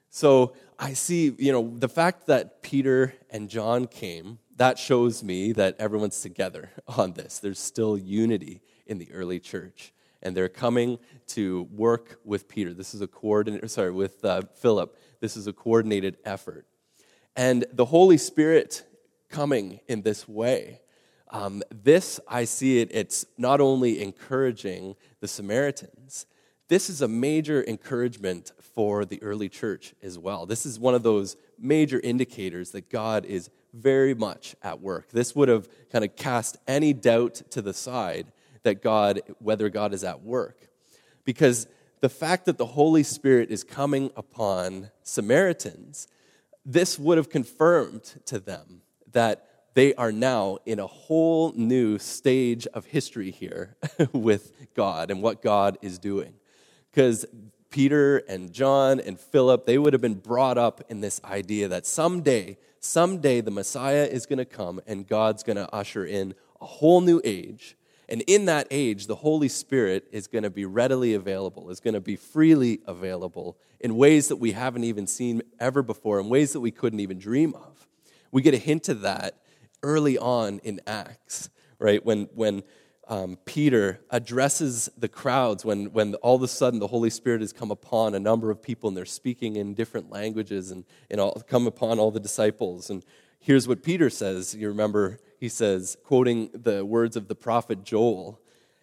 So 0.09 0.55
I 0.79 0.93
see, 0.93 1.36
you 1.38 1.51
know, 1.51 1.75
the 1.77 1.88
fact 1.88 2.25
that 2.25 2.63
Peter 2.63 3.13
and 3.29 3.51
John 3.51 3.86
came, 3.86 4.39
that 4.55 4.79
shows 4.79 5.23
me 5.23 5.51
that 5.51 5.75
everyone's 5.77 6.21
together 6.21 6.71
on 6.97 7.13
this. 7.13 7.38
There's 7.38 7.59
still 7.59 7.99
unity 7.99 8.63
in 8.88 8.97
the 8.97 9.12
early 9.12 9.39
church 9.39 9.92
and 10.23 10.36
they're 10.36 10.49
coming 10.49 10.97
to 11.27 11.67
work 11.71 12.19
with 12.23 12.47
Peter. 12.47 12.73
This 12.73 12.95
is 12.95 13.01
a 13.01 13.07
coordinated, 13.07 13.69
sorry, 13.69 13.91
with 13.91 14.25
uh, 14.25 14.41
Philip. 14.55 14.97
This 15.19 15.38
is 15.38 15.45
a 15.45 15.53
coordinated 15.53 16.17
effort. 16.25 16.65
And 17.36 17.65
the 17.71 17.86
Holy 17.86 18.17
Spirit 18.17 18.83
coming 19.29 19.79
in 19.88 20.01
this 20.01 20.27
way, 20.27 20.81
um, 21.29 21.62
this, 21.71 22.19
I 22.27 22.45
see 22.45 22.79
it, 22.79 22.89
it's 22.91 23.25
not 23.38 23.59
only 23.59 24.01
encouraging 24.01 24.95
the 25.19 25.27
Samaritans, 25.27 26.25
this 26.69 26.89
is 26.89 27.01
a 27.01 27.07
major 27.07 27.63
encouragement 27.67 28.51
for 28.59 29.03
the 29.05 29.21
early 29.21 29.49
church 29.49 29.93
as 30.01 30.17
well. 30.17 30.45
This 30.45 30.65
is 30.65 30.79
one 30.79 30.95
of 30.95 31.03
those 31.03 31.36
major 31.59 31.99
indicators 31.99 32.71
that 32.71 32.89
God 32.89 33.25
is 33.25 33.49
very 33.73 34.13
much 34.13 34.55
at 34.63 34.79
work. 34.79 35.09
This 35.09 35.36
would 35.36 35.49
have 35.49 35.67
kind 35.91 36.05
of 36.05 36.15
cast 36.15 36.57
any 36.67 36.93
doubt 36.93 37.41
to 37.51 37.62
the 37.62 37.73
side 37.73 38.31
that 38.63 38.82
God, 38.82 39.21
whether 39.39 39.69
God 39.69 39.93
is 39.93 40.04
at 40.04 40.23
work. 40.23 40.69
Because 41.26 41.67
the 42.02 42.10
fact 42.10 42.45
that 42.45 42.58
the 42.58 42.65
Holy 42.65 43.04
Spirit 43.04 43.49
is 43.49 43.63
coming 43.63 44.12
upon 44.15 44.91
Samaritans, 45.04 46.08
this 46.65 46.97
would 46.97 47.17
have 47.17 47.30
confirmed 47.30 48.21
to 48.26 48.39
them 48.39 48.82
that 49.12 49.47
they 49.73 49.93
are 49.95 50.12
now 50.12 50.60
in 50.65 50.80
a 50.80 50.88
whole 50.88 51.52
new 51.54 51.97
stage 51.97 52.67
of 52.67 52.86
history 52.86 53.32
here 53.32 53.76
with 54.12 54.52
God 54.76 55.12
and 55.12 55.21
what 55.21 55.41
God 55.41 55.78
is 55.82 55.97
doing. 55.97 56.34
Because 56.91 57.26
Peter 57.69 58.17
and 58.17 58.54
John 58.54 58.99
and 58.99 59.19
Philip, 59.19 59.65
they 59.65 59.80
would 59.80 59.93
have 59.93 60.02
been 60.02 60.13
brought 60.19 60.60
up 60.60 60.84
in 60.89 61.02
this 61.02 61.19
idea 61.23 61.67
that 61.69 61.88
someday, 61.88 62.58
someday 62.80 63.41
the 63.41 63.49
Messiah 63.49 64.06
is 64.06 64.28
going 64.28 64.38
to 64.38 64.45
come 64.45 64.80
and 64.86 65.08
God's 65.08 65.41
going 65.41 65.56
to 65.56 65.73
usher 65.73 66.06
in 66.06 66.36
a 66.62 66.65
whole 66.65 67.02
new 67.02 67.19
age. 67.23 67.76
And 68.10 68.22
in 68.28 68.46
that 68.46 68.68
age, 68.70 69.08
the 69.08 69.16
Holy 69.16 69.48
Spirit 69.48 70.08
is 70.12 70.28
going 70.28 70.44
to 70.44 70.50
be 70.50 70.66
readily 70.66 71.13
available, 71.13 71.70
is 71.70 71.80
going 71.80 71.94
to 71.94 72.02
be 72.02 72.16
freely 72.16 72.82
available 72.86 73.58
in 73.80 73.96
ways 73.96 74.28
that 74.28 74.38
we 74.38 74.52
haven't 74.52 74.84
even 74.84 75.08
seen 75.08 75.42
ever 75.60 75.82
before, 75.82 76.20
in 76.20 76.30
ways 76.30 76.54
that 76.54 76.60
we 76.60 76.72
couldn't 76.72 77.00
even 77.00 77.20
dream 77.20 77.54
of. 77.54 77.88
We 78.32 78.42
get 78.42 78.54
a 78.54 78.58
hint 78.58 78.89
of 78.89 79.02
that 79.02 79.39
early 79.84 80.18
on 80.18 80.60
in 80.63 80.82
Acts, 80.88 81.50
right? 81.80 82.04
When, 82.06 82.30
when 82.34 82.63
um, 83.08 83.38
Peter 83.46 84.00
addresses 84.10 84.89
the 84.98 85.10
crowds 85.10 85.66
when, 85.66 85.92
when 85.92 86.16
all 86.16 86.36
of 86.36 86.44
a 86.44 86.48
sudden 86.48 86.80
the 86.80 86.88
Holy 86.88 87.10
Spirit 87.10 87.42
has 87.42 87.52
come 87.52 87.70
upon 87.70 88.16
a 88.16 88.20
number 88.20 88.50
of 88.50 88.62
people 88.62 88.88
and 88.88 88.96
they're 88.96 89.06
speaking 89.06 89.58
in 89.58 89.74
different 89.74 90.10
languages 90.10 90.72
and, 90.72 90.86
and 91.12 91.20
all, 91.20 91.44
come 91.48 91.68
upon 91.68 92.00
all 92.00 92.12
the 92.12 92.20
disciples. 92.20 92.89
And 92.89 93.04
here's 93.43 93.67
what 93.67 93.84
Peter 93.84 94.10
says. 94.10 94.56
You 94.56 94.69
remember, 94.69 95.19
he 95.39 95.49
says, 95.49 95.97
quoting 96.03 96.49
the 96.53 96.84
words 96.86 97.15
of 97.15 97.27
the 97.27 97.36
prophet 97.36 97.84
Joel, 97.84 98.39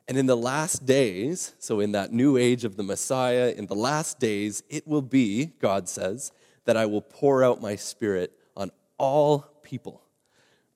and 0.06 0.18
in 0.18 0.26
the 0.26 0.36
last 0.36 0.84
days, 0.86 1.54
so 1.58 1.80
in 1.80 1.92
that 1.92 2.12
new 2.12 2.36
age 2.36 2.64
of 2.64 2.76
the 2.76 2.82
Messiah, 2.82 3.54
in 3.56 3.66
the 3.66 3.74
last 3.74 4.18
days, 4.18 4.62
it 4.68 4.86
will 4.86 5.02
be, 5.02 5.46
God 5.60 5.88
says, 5.88 6.32
that 6.64 6.76
I 6.76 6.86
will 6.86 7.00
pour 7.00 7.42
out 7.42 7.62
my 7.62 7.76
spirit 7.76 8.32
on 8.56 8.70
all 8.98 9.40
people. 9.62 10.02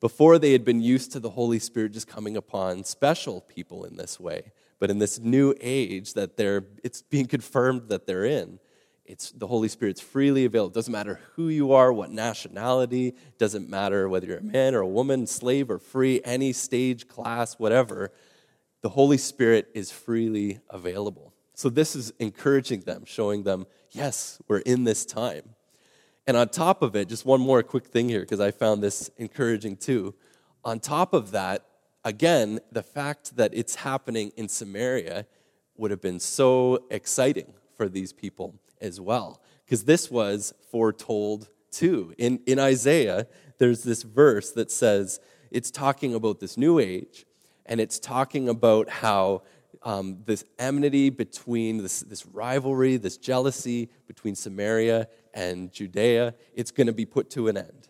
Before 0.00 0.38
they 0.38 0.52
had 0.52 0.64
been 0.64 0.80
used 0.80 1.12
to 1.12 1.20
the 1.20 1.30
Holy 1.30 1.58
Spirit 1.58 1.92
just 1.92 2.06
coming 2.06 2.36
upon 2.36 2.84
special 2.84 3.40
people 3.40 3.84
in 3.84 3.96
this 3.96 4.20
way. 4.20 4.52
But 4.78 4.90
in 4.90 4.98
this 4.98 5.18
new 5.18 5.54
age 5.60 6.14
that 6.14 6.36
they're, 6.36 6.64
it's 6.82 7.02
being 7.02 7.26
confirmed 7.26 7.88
that 7.88 8.06
they're 8.06 8.24
in, 8.24 8.60
it's 9.04 9.32
the 9.32 9.46
Holy 9.46 9.68
Spirit's 9.68 10.00
freely 10.00 10.44
available. 10.46 10.70
It 10.70 10.74
doesn't 10.74 10.92
matter 10.92 11.20
who 11.34 11.48
you 11.48 11.72
are, 11.72 11.92
what 11.92 12.10
nationality, 12.10 13.14
doesn't 13.38 13.68
matter 13.68 14.08
whether 14.08 14.26
you're 14.26 14.38
a 14.38 14.42
man 14.42 14.74
or 14.74 14.80
a 14.80 14.88
woman, 14.88 15.26
slave 15.26 15.70
or 15.70 15.78
free, 15.78 16.22
any 16.24 16.52
stage, 16.52 17.06
class, 17.06 17.54
whatever. 17.54 18.12
The 18.80 18.88
Holy 18.90 19.18
Spirit 19.18 19.68
is 19.74 19.90
freely 19.90 20.60
available. 20.70 21.34
So 21.54 21.68
this 21.68 21.94
is 21.94 22.12
encouraging 22.18 22.80
them, 22.80 23.04
showing 23.06 23.42
them, 23.42 23.66
yes, 23.90 24.40
we're 24.48 24.58
in 24.58 24.84
this 24.84 25.04
time. 25.04 25.50
And 26.26 26.36
on 26.36 26.48
top 26.48 26.80
of 26.82 26.96
it, 26.96 27.08
just 27.08 27.26
one 27.26 27.40
more 27.40 27.62
quick 27.62 27.86
thing 27.86 28.08
here, 28.08 28.20
because 28.20 28.40
I 28.40 28.50
found 28.50 28.82
this 28.82 29.10
encouraging 29.18 29.76
too. 29.76 30.14
On 30.64 30.80
top 30.80 31.12
of 31.12 31.30
that, 31.32 31.66
again, 32.04 32.60
the 32.72 32.82
fact 32.82 33.36
that 33.36 33.52
it's 33.54 33.74
happening 33.74 34.32
in 34.36 34.48
Samaria 34.48 35.26
would 35.76 35.90
have 35.90 36.00
been 36.00 36.20
so 36.20 36.86
exciting 36.90 37.52
for 37.76 37.88
these 37.88 38.12
people 38.12 38.54
as 38.80 39.00
well, 39.00 39.40
because 39.64 39.84
this 39.84 40.10
was 40.10 40.54
foretold 40.70 41.48
too. 41.70 42.14
In, 42.18 42.40
in 42.46 42.58
Isaiah, 42.58 43.26
there's 43.58 43.82
this 43.82 44.02
verse 44.02 44.50
that 44.52 44.70
says 44.70 45.20
it's 45.50 45.70
talking 45.70 46.14
about 46.14 46.40
this 46.40 46.56
new 46.56 46.78
age, 46.78 47.26
and 47.66 47.80
it's 47.80 47.98
talking 47.98 48.48
about 48.48 48.88
how 48.88 49.42
um, 49.82 50.18
this 50.24 50.44
enmity 50.58 51.10
between 51.10 51.78
this, 51.78 52.00
this 52.00 52.26
rivalry, 52.26 52.96
this 52.96 53.16
jealousy 53.16 53.90
between 54.06 54.34
Samaria 54.34 55.08
and 55.34 55.72
Judea, 55.72 56.34
it's 56.54 56.70
going 56.70 56.86
to 56.86 56.92
be 56.92 57.04
put 57.04 57.30
to 57.30 57.48
an 57.48 57.56
end. 57.56 57.88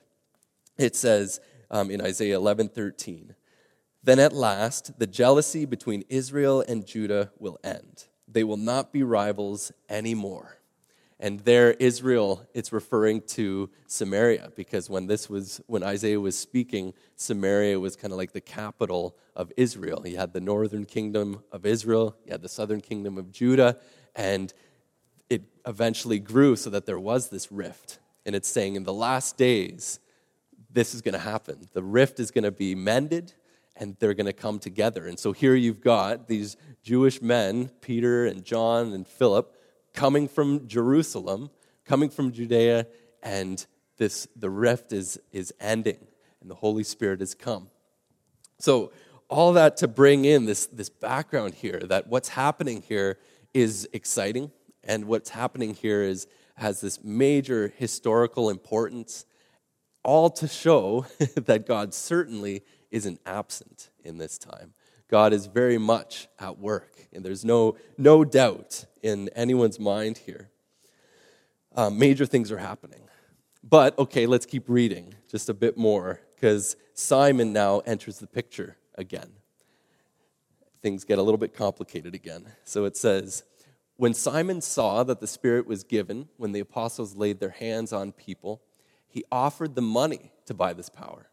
It 0.76 0.96
says 0.96 1.40
um, 1.70 1.90
in 1.90 2.00
Isaiah 2.00 2.36
11 2.36 2.70
13, 2.70 3.34
then 4.02 4.18
at 4.18 4.32
last 4.32 4.98
the 4.98 5.06
jealousy 5.06 5.64
between 5.64 6.04
Israel 6.08 6.64
and 6.66 6.86
Judah 6.86 7.30
will 7.38 7.58
end. 7.62 8.04
They 8.28 8.44
will 8.44 8.56
not 8.56 8.92
be 8.92 9.02
rivals 9.02 9.72
anymore. 9.88 10.58
And 11.24 11.40
there, 11.40 11.70
Israel, 11.70 12.46
it's 12.52 12.70
referring 12.70 13.22
to 13.28 13.70
Samaria 13.86 14.52
because 14.54 14.90
when 14.90 15.06
this 15.06 15.30
was, 15.30 15.58
when 15.66 15.82
Isaiah 15.82 16.20
was 16.20 16.38
speaking, 16.38 16.92
Samaria 17.16 17.80
was 17.80 17.96
kind 17.96 18.12
of 18.12 18.18
like 18.18 18.32
the 18.32 18.42
capital 18.42 19.16
of 19.34 19.50
Israel. 19.56 20.02
He 20.02 20.16
had 20.16 20.34
the 20.34 20.40
northern 20.42 20.84
kingdom 20.84 21.42
of 21.50 21.64
Israel, 21.64 22.14
he 22.26 22.30
had 22.30 22.42
the 22.42 22.48
southern 22.50 22.82
kingdom 22.82 23.16
of 23.16 23.32
Judah, 23.32 23.78
and 24.14 24.52
it 25.30 25.44
eventually 25.66 26.18
grew 26.18 26.56
so 26.56 26.68
that 26.68 26.84
there 26.84 27.00
was 27.00 27.30
this 27.30 27.50
rift. 27.50 28.00
And 28.26 28.36
it's 28.36 28.46
saying 28.46 28.76
in 28.76 28.84
the 28.84 28.92
last 28.92 29.38
days, 29.38 30.00
this 30.70 30.94
is 30.94 31.00
going 31.00 31.14
to 31.14 31.18
happen. 31.18 31.68
The 31.72 31.82
rift 31.82 32.20
is 32.20 32.32
going 32.32 32.44
to 32.44 32.52
be 32.52 32.74
mended 32.74 33.32
and 33.76 33.96
they're 33.98 34.12
going 34.12 34.26
to 34.26 34.34
come 34.34 34.58
together. 34.58 35.06
And 35.06 35.18
so 35.18 35.32
here 35.32 35.54
you've 35.54 35.80
got 35.80 36.28
these 36.28 36.58
Jewish 36.82 37.22
men, 37.22 37.70
Peter 37.80 38.26
and 38.26 38.44
John 38.44 38.92
and 38.92 39.08
Philip, 39.08 39.53
coming 39.94 40.28
from 40.28 40.66
Jerusalem, 40.66 41.50
coming 41.84 42.10
from 42.10 42.32
Judea, 42.32 42.86
and 43.22 43.64
this 43.96 44.28
the 44.36 44.50
rift 44.50 44.92
is, 44.92 45.18
is 45.32 45.54
ending, 45.60 46.06
and 46.40 46.50
the 46.50 46.56
Holy 46.56 46.84
Spirit 46.84 47.20
has 47.20 47.34
come. 47.34 47.70
So 48.58 48.92
all 49.28 49.54
that 49.54 49.78
to 49.78 49.88
bring 49.88 50.24
in 50.24 50.44
this, 50.44 50.66
this 50.66 50.90
background 50.90 51.54
here 51.54 51.80
that 51.86 52.08
what's 52.08 52.28
happening 52.28 52.82
here 52.82 53.18
is 53.54 53.88
exciting 53.92 54.50
and 54.82 55.06
what's 55.06 55.30
happening 55.30 55.74
here 55.74 56.02
is 56.02 56.26
has 56.56 56.80
this 56.80 57.02
major 57.02 57.72
historical 57.76 58.48
importance, 58.48 59.24
all 60.04 60.30
to 60.30 60.46
show 60.46 61.06
that 61.36 61.66
God 61.66 61.92
certainly 61.92 62.62
isn't 62.90 63.20
absent 63.26 63.90
in 64.04 64.18
this 64.18 64.38
time. 64.38 64.72
God 65.08 65.32
is 65.32 65.46
very 65.46 65.78
much 65.78 66.28
at 66.38 66.58
work, 66.58 67.08
and 67.12 67.24
there's 67.24 67.44
no, 67.44 67.76
no 67.98 68.24
doubt 68.24 68.84
in 69.04 69.28
anyone's 69.36 69.78
mind 69.78 70.16
here. 70.16 70.48
Um, 71.76 71.98
major 71.98 72.24
things 72.24 72.50
are 72.50 72.58
happening. 72.58 73.02
But, 73.62 73.98
okay, 73.98 74.26
let's 74.26 74.46
keep 74.46 74.64
reading 74.68 75.14
just 75.30 75.48
a 75.48 75.54
bit 75.54 75.76
more, 75.76 76.20
because 76.34 76.76
Simon 76.94 77.52
now 77.52 77.80
enters 77.80 78.18
the 78.18 78.26
picture 78.26 78.76
again. 78.96 79.30
Things 80.82 81.04
get 81.04 81.18
a 81.18 81.22
little 81.22 81.38
bit 81.38 81.54
complicated 81.54 82.14
again. 82.14 82.46
So 82.64 82.86
it 82.86 82.96
says, 82.96 83.44
when 83.96 84.14
Simon 84.14 84.60
saw 84.60 85.04
that 85.04 85.20
the 85.20 85.26
Spirit 85.26 85.66
was 85.66 85.84
given 85.84 86.28
when 86.36 86.52
the 86.52 86.60
apostles 86.60 87.14
laid 87.14 87.40
their 87.40 87.50
hands 87.50 87.92
on 87.92 88.12
people, 88.12 88.62
he 89.06 89.24
offered 89.30 89.74
the 89.74 89.82
money 89.82 90.32
to 90.46 90.54
buy 90.54 90.72
this 90.72 90.88
power. 90.88 91.30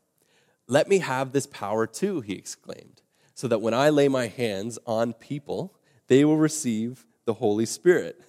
Let 0.68 0.88
me 0.88 1.00
have 1.00 1.32
this 1.32 1.48
power 1.48 1.88
too, 1.88 2.22
he 2.22 2.34
exclaimed, 2.34 3.02
so 3.34 3.48
that 3.48 3.62
when 3.62 3.74
I 3.74 3.90
lay 3.90 4.08
my 4.08 4.28
hands 4.28 4.78
on 4.86 5.14
people, 5.14 5.74
they 6.08 6.24
will 6.24 6.38
receive 6.38 7.06
the 7.26 7.34
Holy 7.34 7.66
Spirit. 7.66 8.22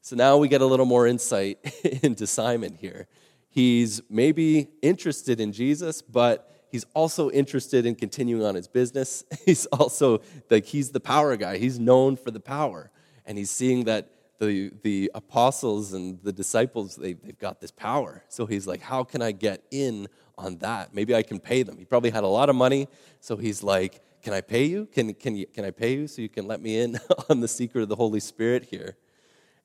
So 0.00 0.16
now 0.16 0.36
we 0.36 0.48
get 0.48 0.60
a 0.60 0.66
little 0.66 0.86
more 0.86 1.06
insight 1.06 1.58
into 2.02 2.26
Simon 2.26 2.74
here. 2.74 3.08
He's 3.48 4.00
maybe 4.08 4.68
interested 4.82 5.40
in 5.40 5.52
Jesus, 5.52 6.02
but 6.02 6.66
he's 6.70 6.84
also 6.94 7.30
interested 7.30 7.86
in 7.86 7.94
continuing 7.94 8.44
on 8.44 8.54
his 8.54 8.68
business. 8.68 9.24
He's 9.44 9.66
also 9.66 10.20
like 10.50 10.66
he's 10.66 10.90
the 10.90 11.00
power 11.00 11.36
guy. 11.36 11.56
He's 11.56 11.78
known 11.78 12.16
for 12.16 12.30
the 12.30 12.40
power 12.40 12.90
and 13.26 13.38
he's 13.38 13.50
seeing 13.50 13.84
that 13.84 14.10
the, 14.38 14.72
the 14.82 15.10
apostles 15.14 15.92
and 15.92 16.18
the 16.22 16.32
disciples, 16.32 16.96
they, 16.96 17.14
they've 17.14 17.38
got 17.38 17.60
this 17.60 17.70
power. 17.70 18.24
So 18.28 18.46
he's 18.46 18.66
like, 18.66 18.80
how 18.80 19.04
can 19.04 19.20
I 19.20 19.32
get 19.32 19.64
in 19.70 20.08
on 20.36 20.58
that? 20.58 20.94
Maybe 20.94 21.14
I 21.14 21.22
can 21.22 21.40
pay 21.40 21.62
them. 21.62 21.76
He 21.76 21.84
probably 21.84 22.10
had 22.10 22.24
a 22.24 22.28
lot 22.28 22.48
of 22.48 22.56
money, 22.56 22.88
so 23.20 23.36
he's 23.36 23.62
like, 23.62 24.00
can 24.22 24.32
I 24.32 24.40
pay 24.40 24.64
you? 24.64 24.86
Can, 24.86 25.14
can, 25.14 25.36
you, 25.36 25.46
can 25.46 25.64
I 25.64 25.70
pay 25.70 25.94
you 25.94 26.06
so 26.06 26.22
you 26.22 26.28
can 26.28 26.46
let 26.46 26.60
me 26.60 26.78
in 26.78 26.98
on 27.28 27.40
the 27.40 27.48
secret 27.48 27.82
of 27.82 27.88
the 27.88 27.96
Holy 27.96 28.20
Spirit 28.20 28.64
here? 28.64 28.96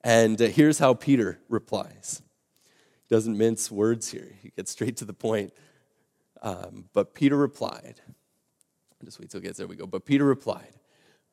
And 0.03 0.41
uh, 0.41 0.45
here's 0.47 0.79
how 0.79 0.93
Peter 0.93 1.39
replies. 1.49 2.21
Doesn't 3.09 3.37
mince 3.37 3.71
words 3.71 4.11
here, 4.11 4.33
he 4.41 4.49
gets 4.49 4.71
straight 4.71 4.97
to 4.97 5.05
the 5.05 5.13
point. 5.13 5.53
Um, 6.41 6.85
but 6.93 7.13
Peter 7.13 7.37
replied, 7.37 8.01
just 9.05 9.19
wait 9.19 9.29
till 9.29 9.39
it 9.39 9.43
gets 9.43 9.57
there 9.57 9.67
we 9.67 9.75
go. 9.75 9.85
But 9.85 10.05
Peter 10.05 10.25
replied, 10.25 10.73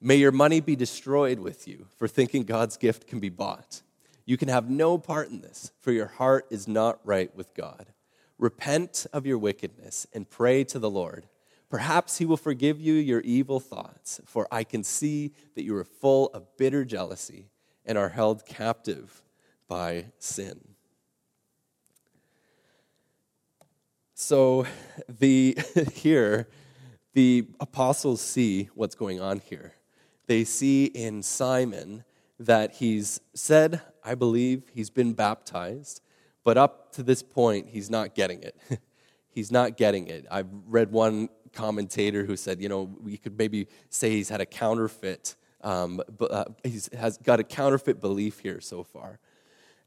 May 0.01 0.17
your 0.17 0.33
money 0.33 0.61
be 0.61 0.77
destroyed 0.77 1.41
with 1.41 1.69
you 1.69 1.87
for 1.97 2.09
thinking 2.09 2.45
God's 2.45 2.77
gift 2.77 3.07
can 3.07 3.21
be 3.21 3.29
bought. 3.29 3.83
You 4.25 4.37
can 4.37 4.49
have 4.49 4.71
no 4.71 4.99
part 4.99 5.29
in 5.29 5.41
this, 5.41 5.73
for 5.81 5.93
your 5.93 6.07
heart 6.07 6.47
is 6.51 6.67
not 6.67 7.01
right 7.05 7.35
with 7.35 7.55
God. 7.55 7.93
Repent 8.39 9.07
of 9.13 9.27
your 9.27 9.39
wickedness 9.39 10.07
and 10.15 10.29
pray 10.29 10.65
to 10.65 10.79
the 10.79 10.91
Lord. 10.91 11.27
Perhaps 11.71 12.19
he 12.19 12.27
will 12.27 12.37
forgive 12.37 12.81
you 12.81 12.95
your 12.95 13.21
evil 13.21 13.61
thoughts, 13.61 14.21
for 14.27 14.47
I 14.51 14.65
can 14.65 14.85
see 14.85 15.33
that 15.55 15.63
you 15.63 15.75
are 15.77 15.85
full 15.85 16.27
of 16.35 16.57
bitter 16.57 16.85
jealousy 16.85 17.49
and 17.87 17.97
are 17.97 18.11
held 18.11 18.45
captive 18.45 19.23
by 19.69 20.07
sin. 20.19 20.61
So 24.15 24.67
the 25.09 25.57
here 25.95 26.49
the 27.13 27.47
apostles 27.59 28.21
see 28.21 28.69
what's 28.75 28.95
going 28.95 29.21
on 29.21 29.41
here. 29.41 29.75
They 30.27 30.45
see 30.45 30.85
in 30.85 31.23
Simon 31.23 32.05
that 32.39 32.77
he's 32.77 33.21
said, 33.35 33.83
I 34.05 34.15
believe, 34.15 34.65
he's 34.73 34.91
been 34.91 35.13
baptized, 35.13 36.01
but 36.45 36.57
up 36.57 36.93
to 36.93 37.03
this 37.03 37.23
point, 37.23 37.69
he's 37.71 37.91
not 37.91 38.15
getting 38.15 38.43
it. 38.43 38.57
he's 39.29 39.51
not 39.51 39.77
getting 39.77 40.07
it. 40.07 40.27
I've 40.31 40.49
read 40.67 40.93
one 40.93 41.29
commentator 41.53 42.25
who 42.25 42.37
said, 42.37 42.61
you 42.61 42.69
know, 42.69 42.91
we 43.03 43.17
could 43.17 43.39
maybe 43.39 43.69
say 43.89 44.11
he's 44.11 44.29
had 44.29 44.41
a 44.41 44.47
counterfeit, 44.47 45.37
um, 45.63 46.01
uh, 46.21 46.45
he 46.65 46.81
has 46.97 47.19
got 47.19 47.41
a 47.41 47.45
counterfeit 47.45 48.01
belief 48.01 48.39
here 48.41 48.61
so 48.61 48.83
far. 48.83 49.19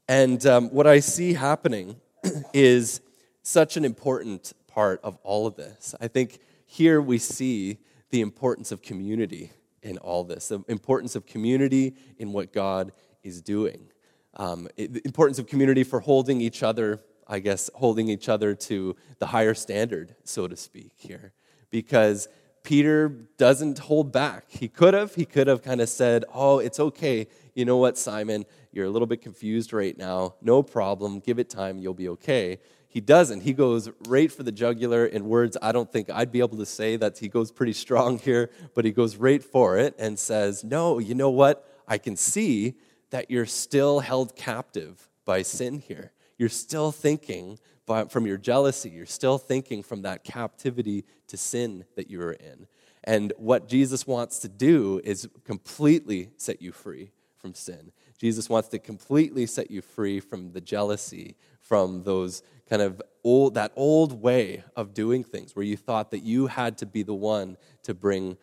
And 0.08 0.44
um, 0.46 0.68
what 0.68 0.86
I 0.86 1.00
see 1.00 1.32
happening 1.32 1.96
is 2.52 3.00
such 3.42 3.76
an 3.76 3.84
important 3.84 4.52
part 4.66 5.00
of 5.02 5.16
all 5.22 5.46
of 5.46 5.56
this. 5.56 5.94
I 6.00 6.08
think 6.08 6.40
here 6.66 7.00
we 7.00 7.18
see 7.18 7.78
the 8.10 8.20
importance 8.20 8.72
of 8.72 8.82
community 8.82 9.52
in 9.82 9.98
all 9.98 10.24
this, 10.24 10.48
the 10.48 10.64
importance 10.68 11.14
of 11.14 11.26
community 11.26 11.94
in 12.18 12.32
what 12.32 12.52
God 12.52 12.92
is 13.22 13.40
doing, 13.42 13.88
um, 14.34 14.68
the 14.76 15.02
importance 15.04 15.38
of 15.38 15.46
community 15.46 15.84
for 15.84 16.00
holding 16.00 16.40
each 16.40 16.62
other, 16.62 17.00
I 17.28 17.38
guess, 17.38 17.70
holding 17.74 18.08
each 18.08 18.28
other 18.28 18.54
to 18.54 18.96
the 19.18 19.26
higher 19.26 19.54
standard, 19.54 20.16
so 20.24 20.48
to 20.48 20.56
speak, 20.56 20.92
here. 20.96 21.32
Because 21.74 22.28
Peter 22.62 23.08
doesn't 23.36 23.80
hold 23.80 24.12
back. 24.12 24.44
He 24.48 24.68
could 24.68 24.94
have. 24.94 25.16
He 25.16 25.24
could 25.24 25.48
have 25.48 25.60
kind 25.60 25.80
of 25.80 25.88
said, 25.88 26.24
Oh, 26.32 26.60
it's 26.60 26.78
okay. 26.78 27.26
You 27.52 27.64
know 27.64 27.78
what, 27.78 27.98
Simon? 27.98 28.44
You're 28.70 28.86
a 28.86 28.90
little 28.90 29.08
bit 29.08 29.20
confused 29.20 29.72
right 29.72 29.98
now. 29.98 30.36
No 30.40 30.62
problem. 30.62 31.18
Give 31.18 31.40
it 31.40 31.50
time. 31.50 31.78
You'll 31.78 31.92
be 31.94 32.08
okay. 32.10 32.60
He 32.86 33.00
doesn't. 33.00 33.40
He 33.40 33.52
goes 33.52 33.90
right 34.06 34.30
for 34.30 34.44
the 34.44 34.52
jugular 34.52 35.04
in 35.04 35.24
words 35.24 35.56
I 35.60 35.72
don't 35.72 35.90
think 35.92 36.10
I'd 36.10 36.30
be 36.30 36.38
able 36.38 36.58
to 36.58 36.66
say 36.66 36.94
that 36.94 37.18
he 37.18 37.28
goes 37.28 37.50
pretty 37.50 37.72
strong 37.72 38.20
here, 38.20 38.50
but 38.72 38.84
he 38.84 38.92
goes 38.92 39.16
right 39.16 39.42
for 39.42 39.76
it 39.76 39.96
and 39.98 40.16
says, 40.16 40.62
No, 40.62 41.00
you 41.00 41.16
know 41.16 41.30
what? 41.30 41.68
I 41.88 41.98
can 41.98 42.14
see 42.14 42.74
that 43.10 43.32
you're 43.32 43.46
still 43.46 43.98
held 43.98 44.36
captive 44.36 45.08
by 45.24 45.42
sin 45.42 45.80
here. 45.80 46.12
You're 46.38 46.48
still 46.48 46.92
thinking 46.92 47.58
by, 47.86 48.04
from 48.04 48.26
your 48.26 48.38
jealousy, 48.38 48.90
you're 48.90 49.06
still 49.06 49.38
thinking 49.38 49.82
from 49.82 50.02
that 50.02 50.24
captivity 50.24 51.04
to 51.28 51.36
sin 51.36 51.84
that 51.96 52.10
you 52.10 52.18
were 52.18 52.32
in. 52.32 52.66
And 53.04 53.32
what 53.36 53.68
Jesus 53.68 54.06
wants 54.06 54.38
to 54.40 54.48
do 54.48 55.00
is 55.04 55.28
completely 55.44 56.30
set 56.36 56.62
you 56.62 56.72
free 56.72 57.10
from 57.36 57.54
sin. 57.54 57.92
Jesus 58.18 58.48
wants 58.48 58.68
to 58.68 58.78
completely 58.78 59.44
set 59.44 59.70
you 59.70 59.82
free 59.82 60.20
from 60.20 60.52
the 60.52 60.60
jealousy, 60.60 61.36
from 61.60 62.04
those 62.04 62.42
kind 62.68 62.80
of 62.80 63.02
old, 63.22 63.54
that 63.54 63.72
old 63.76 64.22
way 64.22 64.64
of 64.76 64.94
doing 64.94 65.22
things 65.22 65.54
where 65.54 65.64
you 65.64 65.76
thought 65.76 66.10
that 66.12 66.20
you 66.20 66.46
had 66.46 66.78
to 66.78 66.86
be 66.86 67.02
the 67.02 67.14
one 67.14 67.58
to 67.82 67.92
bring 67.92 68.38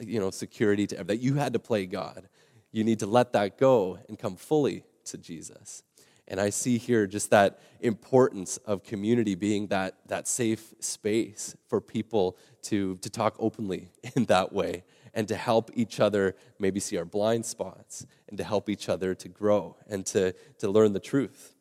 you 0.00 0.20
know, 0.20 0.30
security 0.30 0.86
to 0.86 1.04
that 1.04 1.18
you 1.18 1.34
had 1.34 1.54
to 1.54 1.58
play 1.58 1.86
God. 1.86 2.28
You 2.70 2.84
need 2.84 2.98
to 3.00 3.06
let 3.06 3.32
that 3.32 3.58
go 3.58 3.98
and 4.08 4.18
come 4.18 4.36
fully 4.36 4.84
to 5.04 5.18
Jesus. 5.18 5.82
And 6.32 6.40
I 6.40 6.48
see 6.48 6.78
here 6.78 7.06
just 7.06 7.28
that 7.30 7.60
importance 7.80 8.56
of 8.56 8.82
community 8.82 9.34
being 9.34 9.66
that, 9.66 9.96
that 10.06 10.26
safe 10.26 10.72
space 10.80 11.54
for 11.68 11.78
people 11.78 12.38
to, 12.62 12.96
to 12.96 13.10
talk 13.10 13.36
openly 13.38 13.90
in 14.16 14.24
that 14.24 14.50
way 14.50 14.84
and 15.12 15.28
to 15.28 15.36
help 15.36 15.70
each 15.74 16.00
other 16.00 16.34
maybe 16.58 16.80
see 16.80 16.96
our 16.96 17.04
blind 17.04 17.44
spots 17.44 18.06
and 18.28 18.38
to 18.38 18.44
help 18.44 18.70
each 18.70 18.88
other 18.88 19.14
to 19.14 19.28
grow 19.28 19.76
and 19.86 20.06
to, 20.06 20.32
to 20.56 20.70
learn 20.70 20.94
the 20.94 21.00
truth. 21.00 21.54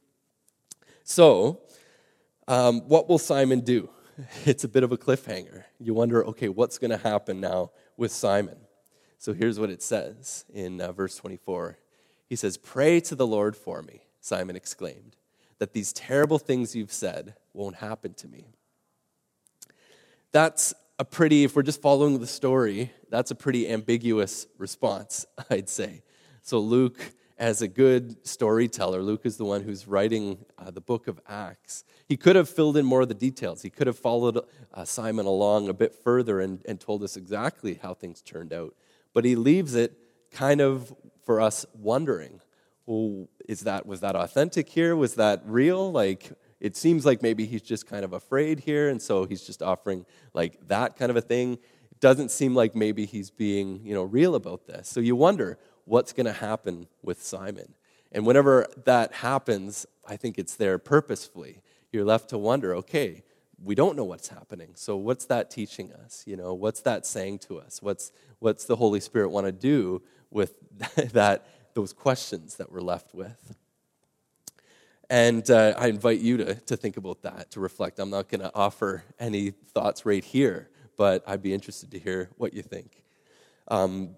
So, 1.04 1.60
um, 2.48 2.88
what 2.88 3.10
will 3.10 3.20
Simon 3.20 3.60
do? 3.60 3.90
It's 4.46 4.64
a 4.64 4.70
bit 4.70 4.84
of 4.84 4.92
a 4.92 4.98
cliffhanger. 4.98 5.64
You 5.80 5.94
wonder, 5.94 6.24
okay, 6.28 6.48
what's 6.48 6.78
going 6.78 6.92
to 6.92 6.98
happen 6.98 7.42
now 7.42 7.72
with 7.98 8.12
Simon? 8.12 8.58
So 9.18 9.34
here's 9.34 9.60
what 9.60 9.70
it 9.70 9.82
says 9.82 10.46
in 10.54 10.80
uh, 10.80 10.92
verse 10.92 11.16
24. 11.18 11.78
He 12.28 12.36
says, 12.36 12.56
Pray 12.58 13.00
to 13.02 13.16
the 13.16 13.26
Lord 13.26 13.58
for 13.58 13.82
me, 13.82 14.04
Simon 14.22 14.56
exclaimed, 14.56 15.18
that 15.60 15.74
these 15.74 15.92
terrible 15.92 16.40
things 16.40 16.76
you've 16.76 16.94
said 16.94 17.36
won't 17.54 17.76
happen 17.78 18.14
to 18.14 18.28
me. 18.28 18.48
That's 20.32 20.74
a 20.98 21.04
pretty, 21.04 21.44
if 21.44 21.56
we're 21.56 21.64
just 21.64 21.82
following 21.82 22.20
the 22.20 22.28
story, 22.28 22.92
that's 23.10 23.32
a 23.32 23.36
pretty 23.36 23.68
ambiguous 23.68 24.48
response, 24.58 25.26
I'd 25.50 25.68
say. 25.68 26.04
So 26.42 26.60
Luke 26.60 27.00
as 27.42 27.64
a 27.64 27.68
good 27.68 28.24
storyteller, 28.26 29.02
Luke 29.02 29.22
is 29.24 29.38
the 29.38 29.46
one 29.46 29.64
who's 29.64 29.88
writing 29.88 30.46
uh, 30.60 30.70
the 30.70 30.80
book 30.80 31.08
of 31.08 31.20
Acts. 31.28 31.84
He 32.08 32.16
could 32.16 32.36
have 32.36 32.48
filled 32.48 32.78
in 32.78 32.86
more 32.86 33.02
of 33.02 33.08
the 33.08 33.16
details. 33.16 33.64
He 33.64 33.72
could 33.72 33.88
have 33.88 33.98
followed 33.98 34.46
uh, 34.72 34.86
Simon 34.86 35.26
along 35.26 35.68
a 35.68 35.74
bit 35.74 35.96
further 35.96 36.40
and, 36.40 36.64
and 36.68 36.80
told 36.80 37.02
us 37.02 37.18
exactly 37.18 37.80
how 37.82 37.96
things 37.96 38.22
turned 38.22 38.54
out. 38.54 38.76
But 39.12 39.26
he 39.26 39.36
leaves 39.36 39.74
it 39.74 39.98
kind 40.30 40.62
of 40.62 40.94
for 41.24 41.42
us 41.42 41.66
wondering 41.74 42.41
well, 42.86 43.28
is 43.48 43.62
that, 43.62 43.86
was 43.86 44.02
that 44.02 44.16
authentic 44.16 44.70
here? 44.70 44.96
Was 44.96 45.16
that 45.16 45.42
real? 45.46 45.92
Like, 45.92 46.32
it 46.60 46.76
seems 46.76 47.06
like 47.06 47.22
maybe 47.22 47.46
he's 47.46 47.62
just 47.62 47.88
kind 47.88 48.04
of 48.06 48.14
afraid 48.14 48.62
here, 48.62 48.90
and 48.90 49.02
so 49.02 49.26
he's 49.26 49.44
just 49.44 49.62
offering 49.62 50.06
like 50.34 50.68
that 50.68 50.96
kind 50.96 51.10
of 51.10 51.16
a 51.16 51.22
thing. 51.22 51.54
It 51.54 52.00
doesn't 52.00 52.32
seem 52.32 52.56
like 52.56 52.76
maybe 52.76 53.06
he's 53.06 53.30
being, 53.30 53.82
you 53.84 53.94
know, 53.94 54.04
real 54.04 54.36
about 54.36 54.68
this. 54.68 54.88
So 54.88 55.00
you 55.00 55.16
wonder, 55.16 55.58
what's 55.86 56.14
going 56.14 56.26
to 56.26 56.34
happen 56.34 56.88
with 57.02 57.22
Simon. 57.22 57.74
And 58.12 58.26
whenever 58.26 58.68
that 58.86 59.14
happens, 59.14 59.86
I 60.08 60.16
think 60.18 60.38
it's 60.38 60.56
there 60.56 60.78
purposefully. 60.78 61.62
You're 61.92 62.06
left 62.06 62.30
to 62.30 62.38
wonder, 62.38 62.76
okay, 62.76 63.24
we 63.64 63.76
don't 63.76 63.96
know 63.96 64.04
what's 64.04 64.30
happening. 64.30 64.72
So 64.76 64.96
what's 64.96 65.26
that 65.26 65.50
teaching 65.50 65.92
us? 65.94 66.24
You 66.26 66.36
know, 66.36 66.54
what's 66.54 66.82
that 66.82 67.06
saying 67.06 67.40
to 67.40 67.60
us? 67.60 67.82
What's 67.82 68.12
what's 68.40 68.66
the 68.66 68.76
Holy 68.76 69.00
Spirit 69.00 69.30
want 69.30 69.46
to 69.46 69.52
do 69.52 70.02
with 70.32 70.54
that 71.14 71.46
those 71.74 71.94
questions 71.94 72.56
that 72.56 72.72
we're 72.72 72.82
left 72.82 73.14
with? 73.14 73.56
And 75.10 75.50
uh, 75.52 75.74
I 75.78 75.88
invite 75.88 76.20
you 76.20 76.38
to, 76.38 76.56
to 76.56 76.78
think 76.78 76.96
about 76.96 77.22
that, 77.24 77.52
to 77.52 77.60
reflect. 77.60 78.00
I'm 78.00 78.10
not 78.10 78.30
going 78.30 78.40
to 78.40 78.52
offer 78.56 79.04
any 79.20 79.52
thoughts 79.52 80.06
right 80.06 80.24
here, 80.24 80.70
but 80.96 81.22
I'd 81.28 81.42
be 81.42 81.54
interested 81.54 81.92
to 81.92 82.00
hear 82.00 82.30
what 82.38 82.54
you 82.54 82.62
think. 82.62 83.04
Um, 83.68 84.16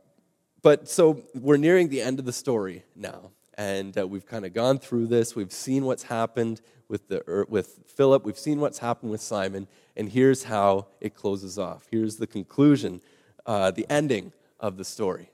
but 0.62 0.88
so 0.88 1.24
we're 1.34 1.58
nearing 1.58 1.90
the 1.90 2.00
end 2.00 2.20
of 2.20 2.26
the 2.26 2.32
story 2.32 2.84
now, 2.96 3.32
and 3.56 3.98
uh, 3.98 4.08
we've 4.08 4.26
kind 4.26 4.46
of 4.46 4.54
gone 4.54 4.78
through 4.78 5.08
this. 5.08 5.36
We've 5.36 5.52
seen 5.52 5.84
what's 5.86 6.04
happened 6.04 6.62
with, 6.88 7.08
the, 7.08 7.24
er, 7.28 7.48
with 7.50 7.80
Philip, 7.88 8.24
we've 8.24 8.38
seen 8.38 8.60
what's 8.60 8.78
happened 8.78 9.10
with 9.10 9.22
Simon, 9.22 9.68
and 9.98 10.10
here's 10.10 10.44
how 10.44 10.88
it 11.02 11.16
closes 11.16 11.58
off. 11.58 11.88
Here's 11.90 12.18
the 12.18 12.28
conclusion, 12.28 13.02
uh, 13.48 13.72
the 13.72 13.88
ending 13.90 14.32
of 14.60 14.78
the 14.78 14.86
story. 14.86 15.32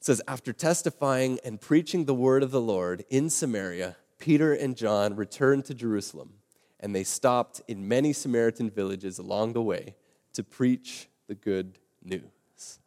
It 0.00 0.06
says, 0.06 0.22
After 0.26 0.54
testifying 0.54 1.38
and 1.44 1.60
preaching 1.60 2.06
the 2.06 2.14
word 2.14 2.42
of 2.42 2.50
the 2.50 2.60
Lord 2.60 3.04
in 3.10 3.28
Samaria, 3.28 3.96
Peter 4.18 4.54
and 4.54 4.74
John 4.74 5.14
returned 5.14 5.66
to 5.66 5.74
Jerusalem, 5.74 6.34
and 6.80 6.94
they 6.94 7.04
stopped 7.04 7.60
in 7.68 7.86
many 7.86 8.14
Samaritan 8.14 8.70
villages 8.70 9.18
along 9.18 9.52
the 9.52 9.62
way 9.62 9.96
to 10.32 10.42
preach 10.42 11.08
the 11.26 11.34
good 11.34 11.78
news. 12.02 12.78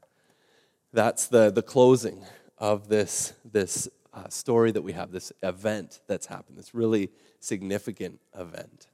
That's 0.92 1.28
the, 1.28 1.52
the 1.52 1.62
closing 1.62 2.26
of 2.58 2.88
this, 2.88 3.34
this 3.46 3.88
uh, 4.12 4.30
story 4.30 4.72
that 4.72 4.82
we 4.82 4.94
have, 4.94 5.12
this 5.12 5.32
event 5.44 6.02
that's 6.08 6.26
happened, 6.26 6.58
this 6.58 6.74
really 6.74 7.12
significant 7.40 8.22
event. 8.36 8.88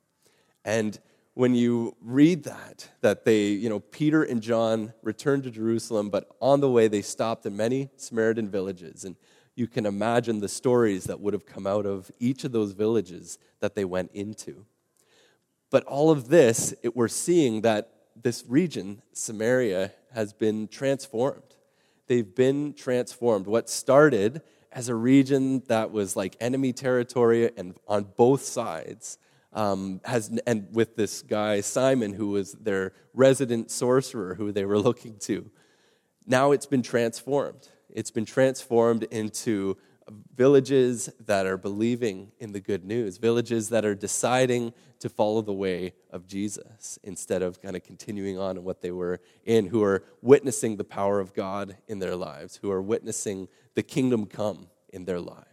And 0.65 0.99
when 1.39 1.55
you 1.55 1.95
read 2.01 2.43
that, 2.43 2.89
that 2.99 3.23
they, 3.23 3.45
you 3.45 3.69
know, 3.69 3.79
Peter 3.79 4.23
and 4.23 4.41
John 4.41 4.91
returned 5.01 5.43
to 5.43 5.49
Jerusalem, 5.49 6.09
but 6.09 6.29
on 6.41 6.59
the 6.59 6.69
way 6.69 6.89
they 6.89 7.01
stopped 7.01 7.45
in 7.45 7.55
many 7.55 7.89
Samaritan 7.95 8.49
villages. 8.49 9.05
And 9.05 9.15
you 9.55 9.65
can 9.65 9.85
imagine 9.85 10.41
the 10.41 10.49
stories 10.49 11.05
that 11.05 11.21
would 11.21 11.33
have 11.33 11.45
come 11.45 11.65
out 11.65 11.85
of 11.85 12.11
each 12.19 12.43
of 12.43 12.51
those 12.51 12.73
villages 12.73 13.37
that 13.61 13.73
they 13.73 13.85
went 13.85 14.11
into. 14.11 14.65
But 15.69 15.85
all 15.85 16.11
of 16.11 16.27
this, 16.27 16.73
it, 16.83 16.93
we're 16.93 17.07
seeing 17.07 17.61
that 17.61 17.89
this 18.21 18.43
region, 18.45 19.01
Samaria, 19.13 19.93
has 20.13 20.33
been 20.33 20.67
transformed 20.67 21.55
they've 22.07 22.35
been 22.35 22.73
transformed. 22.73 23.45
What 23.45 23.69
started 23.69 24.41
as 24.71 24.89
a 24.89 24.95
region 24.95 25.61
that 25.67 25.91
was 25.91 26.15
like 26.15 26.35
enemy 26.41 26.73
territory 26.73 27.51
and 27.55 27.75
on 27.87 28.07
both 28.17 28.41
sides 28.41 29.19
um, 29.53 30.01
has 30.05 30.29
and 30.45 30.67
with 30.71 30.95
this 30.95 31.21
guy 31.21 31.61
Simon 31.61 32.13
who 32.13 32.29
was 32.29 32.53
their 32.53 32.93
resident 33.13 33.71
sorcerer 33.71 34.35
who 34.35 34.51
they 34.51 34.65
were 34.65 34.79
looking 34.89 35.17
to. 35.19 35.49
Now 36.25 36.51
it's 36.51 36.67
been 36.67 36.83
transformed. 36.83 37.67
It's 37.89 38.11
been 38.11 38.25
transformed 38.25 39.03
into 39.03 39.77
villages 40.35 41.09
that 41.25 41.45
are 41.45 41.57
believing 41.57 42.31
in 42.39 42.51
the 42.51 42.59
good 42.59 42.83
news, 42.83 43.17
villages 43.17 43.69
that 43.69 43.85
are 43.85 43.95
deciding 43.95 44.73
to 44.99 45.09
follow 45.09 45.41
the 45.41 45.53
way 45.53 45.93
of 46.11 46.27
Jesus 46.27 46.99
instead 47.03 47.41
of 47.41 47.61
kind 47.61 47.75
of 47.75 47.83
continuing 47.83 48.37
on 48.37 48.57
in 48.57 48.63
what 48.63 48.81
they 48.81 48.91
were 48.91 49.21
in, 49.45 49.67
who 49.67 49.83
are 49.83 50.03
witnessing 50.21 50.77
the 50.77 50.83
power 50.83 51.19
of 51.19 51.33
God 51.33 51.77
in 51.87 51.99
their 51.99 52.15
lives, 52.15 52.57
who 52.61 52.71
are 52.71 52.81
witnessing 52.81 53.47
the 53.75 53.83
kingdom 53.83 54.25
come 54.25 54.67
in 54.91 55.05
their 55.05 55.19
lives. 55.19 55.48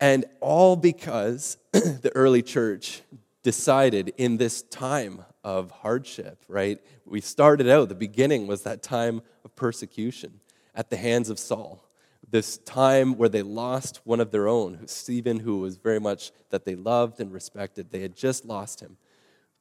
And 0.00 0.24
all 0.40 0.76
because 0.76 1.56
the 1.72 2.12
early 2.14 2.42
church 2.42 3.02
decided 3.42 4.12
in 4.16 4.36
this 4.36 4.62
time 4.62 5.24
of 5.42 5.70
hardship, 5.70 6.44
right? 6.48 6.78
We 7.04 7.20
started 7.20 7.68
out, 7.68 7.88
the 7.88 7.94
beginning 7.94 8.46
was 8.46 8.62
that 8.62 8.82
time 8.82 9.22
of 9.44 9.56
persecution 9.56 10.40
at 10.74 10.90
the 10.90 10.96
hands 10.96 11.30
of 11.30 11.38
Saul 11.38 11.88
this 12.30 12.58
time 12.58 13.16
where 13.16 13.28
they 13.28 13.42
lost 13.42 14.00
one 14.04 14.20
of 14.20 14.30
their 14.30 14.48
own, 14.48 14.86
Stephen, 14.86 15.40
who 15.40 15.60
was 15.60 15.76
very 15.76 16.00
much 16.00 16.30
that 16.50 16.64
they 16.64 16.74
loved 16.74 17.20
and 17.20 17.32
respected. 17.32 17.90
They 17.90 18.00
had 18.00 18.14
just 18.14 18.44
lost 18.44 18.80
him. 18.80 18.96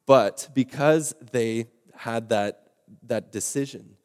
But 0.05 0.49
because 0.53 1.13
they 1.31 1.67
had 1.95 2.29
that, 2.29 2.71
that 3.03 3.31
decision 3.31 3.95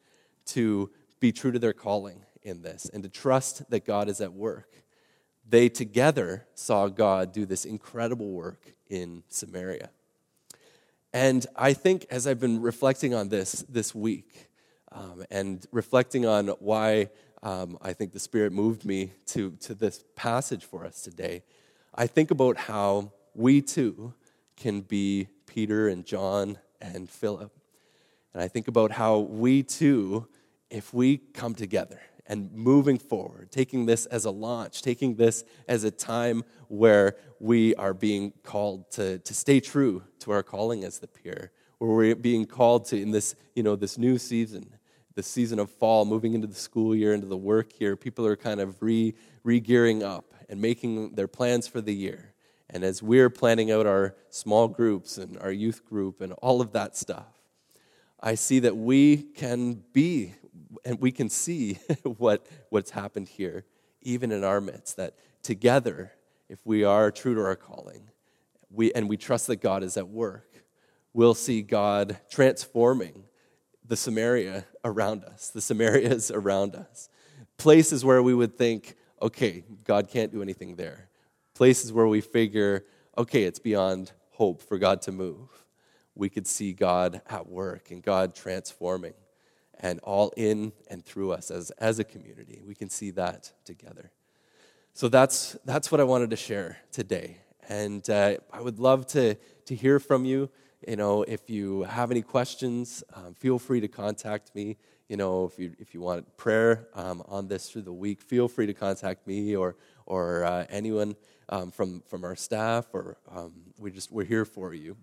to 0.47 0.89
be 1.19 1.31
true 1.31 1.51
to 1.51 1.59
their 1.59 1.73
calling 1.73 2.23
in 2.41 2.61
this 2.61 2.89
and 2.93 3.03
to 3.03 3.09
trust 3.09 3.69
that 3.69 3.85
God 3.85 4.09
is 4.09 4.21
at 4.21 4.33
work, 4.33 4.82
they 5.47 5.69
together 5.69 6.45
saw 6.55 6.87
God 6.87 7.31
do 7.31 7.45
this 7.45 7.65
incredible 7.65 8.31
work 8.31 8.73
in 8.89 9.23
Samaria. 9.29 9.89
And 11.13 11.45
I 11.55 11.73
think 11.73 12.05
as 12.09 12.25
I've 12.25 12.39
been 12.39 12.61
reflecting 12.61 13.13
on 13.13 13.29
this 13.29 13.63
this 13.69 13.93
week 13.93 14.49
um, 14.91 15.25
and 15.29 15.65
reflecting 15.71 16.25
on 16.25 16.47
why 16.59 17.09
um, 17.43 17.77
I 17.81 17.93
think 17.93 18.13
the 18.13 18.19
Spirit 18.19 18.53
moved 18.53 18.85
me 18.85 19.11
to, 19.27 19.51
to 19.61 19.75
this 19.75 20.03
passage 20.15 20.63
for 20.63 20.85
us 20.85 21.01
today. 21.01 21.43
I 21.93 22.07
think 22.07 22.31
about 22.31 22.57
how 22.57 23.11
we 23.35 23.61
too 23.61 24.13
can 24.55 24.81
be 24.81 25.27
Peter 25.45 25.87
and 25.87 26.05
John 26.05 26.57
and 26.81 27.09
Philip. 27.09 27.51
And 28.33 28.41
I 28.41 28.47
think 28.47 28.67
about 28.67 28.91
how 28.91 29.19
we 29.19 29.61
too, 29.61 30.27
if 30.69 30.93
we 30.93 31.17
come 31.17 31.53
together 31.53 31.99
and 32.25 32.51
moving 32.53 32.97
forward, 32.97 33.51
taking 33.51 33.85
this 33.85 34.05
as 34.07 34.25
a 34.25 34.31
launch, 34.31 34.81
taking 34.81 35.15
this 35.15 35.43
as 35.67 35.83
a 35.83 35.91
time 35.91 36.43
where 36.69 37.17
we 37.39 37.75
are 37.75 37.93
being 37.93 38.31
called 38.43 38.89
to, 38.91 39.19
to 39.19 39.33
stay 39.33 39.59
true 39.59 40.03
to 40.19 40.31
our 40.31 40.43
calling 40.43 40.83
as 40.83 40.99
the 40.99 41.07
peer, 41.07 41.51
where 41.79 41.91
we're 41.91 42.15
being 42.15 42.45
called 42.45 42.85
to 42.85 43.01
in 43.01 43.11
this, 43.11 43.35
you 43.55 43.63
know, 43.63 43.75
this 43.75 43.97
new 43.97 44.17
season 44.17 44.73
the 45.15 45.23
season 45.23 45.59
of 45.59 45.69
fall, 45.69 46.05
moving 46.05 46.33
into 46.33 46.47
the 46.47 46.55
school 46.55 46.95
year, 46.95 47.13
into 47.13 47.27
the 47.27 47.37
work 47.37 47.79
year, 47.79 47.95
people 47.95 48.25
are 48.25 48.35
kind 48.35 48.59
of 48.59 48.81
re 48.81 49.13
gearing 49.45 50.03
up 50.03 50.33
and 50.49 50.59
making 50.61 51.15
their 51.15 51.27
plans 51.27 51.67
for 51.67 51.81
the 51.81 51.93
year. 51.93 52.33
And 52.69 52.83
as 52.83 53.03
we're 53.03 53.29
planning 53.29 53.71
out 53.71 53.85
our 53.85 54.15
small 54.29 54.67
groups 54.67 55.17
and 55.17 55.37
our 55.39 55.51
youth 55.51 55.85
group 55.85 56.21
and 56.21 56.33
all 56.33 56.61
of 56.61 56.71
that 56.73 56.97
stuff, 56.97 57.27
I 58.19 58.35
see 58.35 58.59
that 58.59 58.75
we 58.75 59.17
can 59.17 59.83
be 59.93 60.33
and 60.85 60.99
we 60.99 61.11
can 61.11 61.29
see 61.29 61.79
what, 62.03 62.45
what's 62.69 62.91
happened 62.91 63.27
here, 63.27 63.65
even 64.01 64.31
in 64.31 64.43
our 64.43 64.61
midst, 64.61 64.97
that 64.97 65.15
together, 65.41 66.11
if 66.49 66.59
we 66.65 66.83
are 66.83 67.11
true 67.11 67.35
to 67.35 67.41
our 67.41 67.55
calling, 67.55 68.09
we, 68.69 68.91
and 68.93 69.07
we 69.07 69.17
trust 69.17 69.47
that 69.47 69.57
God 69.57 69.83
is 69.83 69.97
at 69.97 70.07
work, 70.07 70.49
we'll 71.13 71.35
see 71.35 71.61
God 71.61 72.17
transforming 72.29 73.23
the 73.85 73.95
Samaria 73.95 74.65
around 74.83 75.23
us, 75.23 75.49
the 75.49 75.59
Samarias 75.59 76.31
around 76.33 76.75
us. 76.75 77.09
Places 77.57 78.03
where 78.03 78.23
we 78.23 78.33
would 78.33 78.57
think, 78.57 78.95
okay, 79.21 79.63
God 79.83 80.09
can't 80.09 80.31
do 80.31 80.41
anything 80.41 80.75
there. 80.75 81.09
Places 81.53 81.93
where 81.93 82.07
we 82.07 82.21
figure, 82.21 82.85
okay, 83.17 83.43
it's 83.43 83.59
beyond 83.59 84.11
hope 84.31 84.61
for 84.61 84.77
God 84.77 85.01
to 85.03 85.11
move. 85.11 85.49
We 86.15 86.29
could 86.29 86.47
see 86.47 86.73
God 86.73 87.21
at 87.27 87.47
work 87.47 87.91
and 87.91 88.01
God 88.01 88.35
transforming 88.35 89.13
and 89.83 89.99
all 89.99 90.31
in 90.37 90.71
and 90.87 91.05
through 91.05 91.33
us 91.33 91.51
as, 91.51 91.69
as 91.71 91.99
a 91.99 92.03
community. 92.05 92.61
We 92.65 92.73
can 92.73 92.89
see 92.89 93.11
that 93.11 93.51
together. 93.65 94.11
So 94.93 95.09
that's, 95.09 95.57
that's 95.65 95.91
what 95.91 95.99
I 95.99 96.05
wanted 96.05 96.29
to 96.29 96.37
share 96.37 96.77
today. 96.91 97.37
And 97.67 98.09
uh, 98.09 98.37
I 98.51 98.61
would 98.61 98.79
love 98.79 99.05
to, 99.07 99.35
to 99.65 99.75
hear 99.75 99.99
from 99.99 100.23
you. 100.23 100.49
You 100.87 100.95
know, 100.95 101.23
if 101.23 101.49
you 101.49 101.83
have 101.83 102.11
any 102.11 102.21
questions, 102.21 103.03
um, 103.13 103.33
feel 103.33 103.59
free 103.59 103.81
to 103.81 103.87
contact 103.89 104.55
me. 104.55 104.77
You 105.09 105.17
know, 105.17 105.45
if 105.45 105.59
you, 105.59 105.73
if 105.77 105.93
you 105.93 105.99
want 105.99 106.37
prayer 106.37 106.87
um, 106.95 107.21
on 107.27 107.47
this 107.49 107.69
through 107.69 107.81
the 107.81 107.93
week, 107.93 108.21
feel 108.21 108.47
free 108.47 108.65
to 108.67 108.73
contact 108.73 109.27
me 109.27 109.55
or, 109.55 109.75
or 110.05 110.45
uh, 110.45 110.65
anyone 110.69 111.15
um, 111.49 111.71
from, 111.71 112.03
from 112.07 112.23
our 112.23 112.37
staff, 112.37 112.87
or 112.93 113.17
um, 113.35 113.51
we 113.77 113.91
just, 113.91 114.11
we're 114.11 114.23
here 114.23 114.45
for 114.45 114.73
you. 114.73 114.95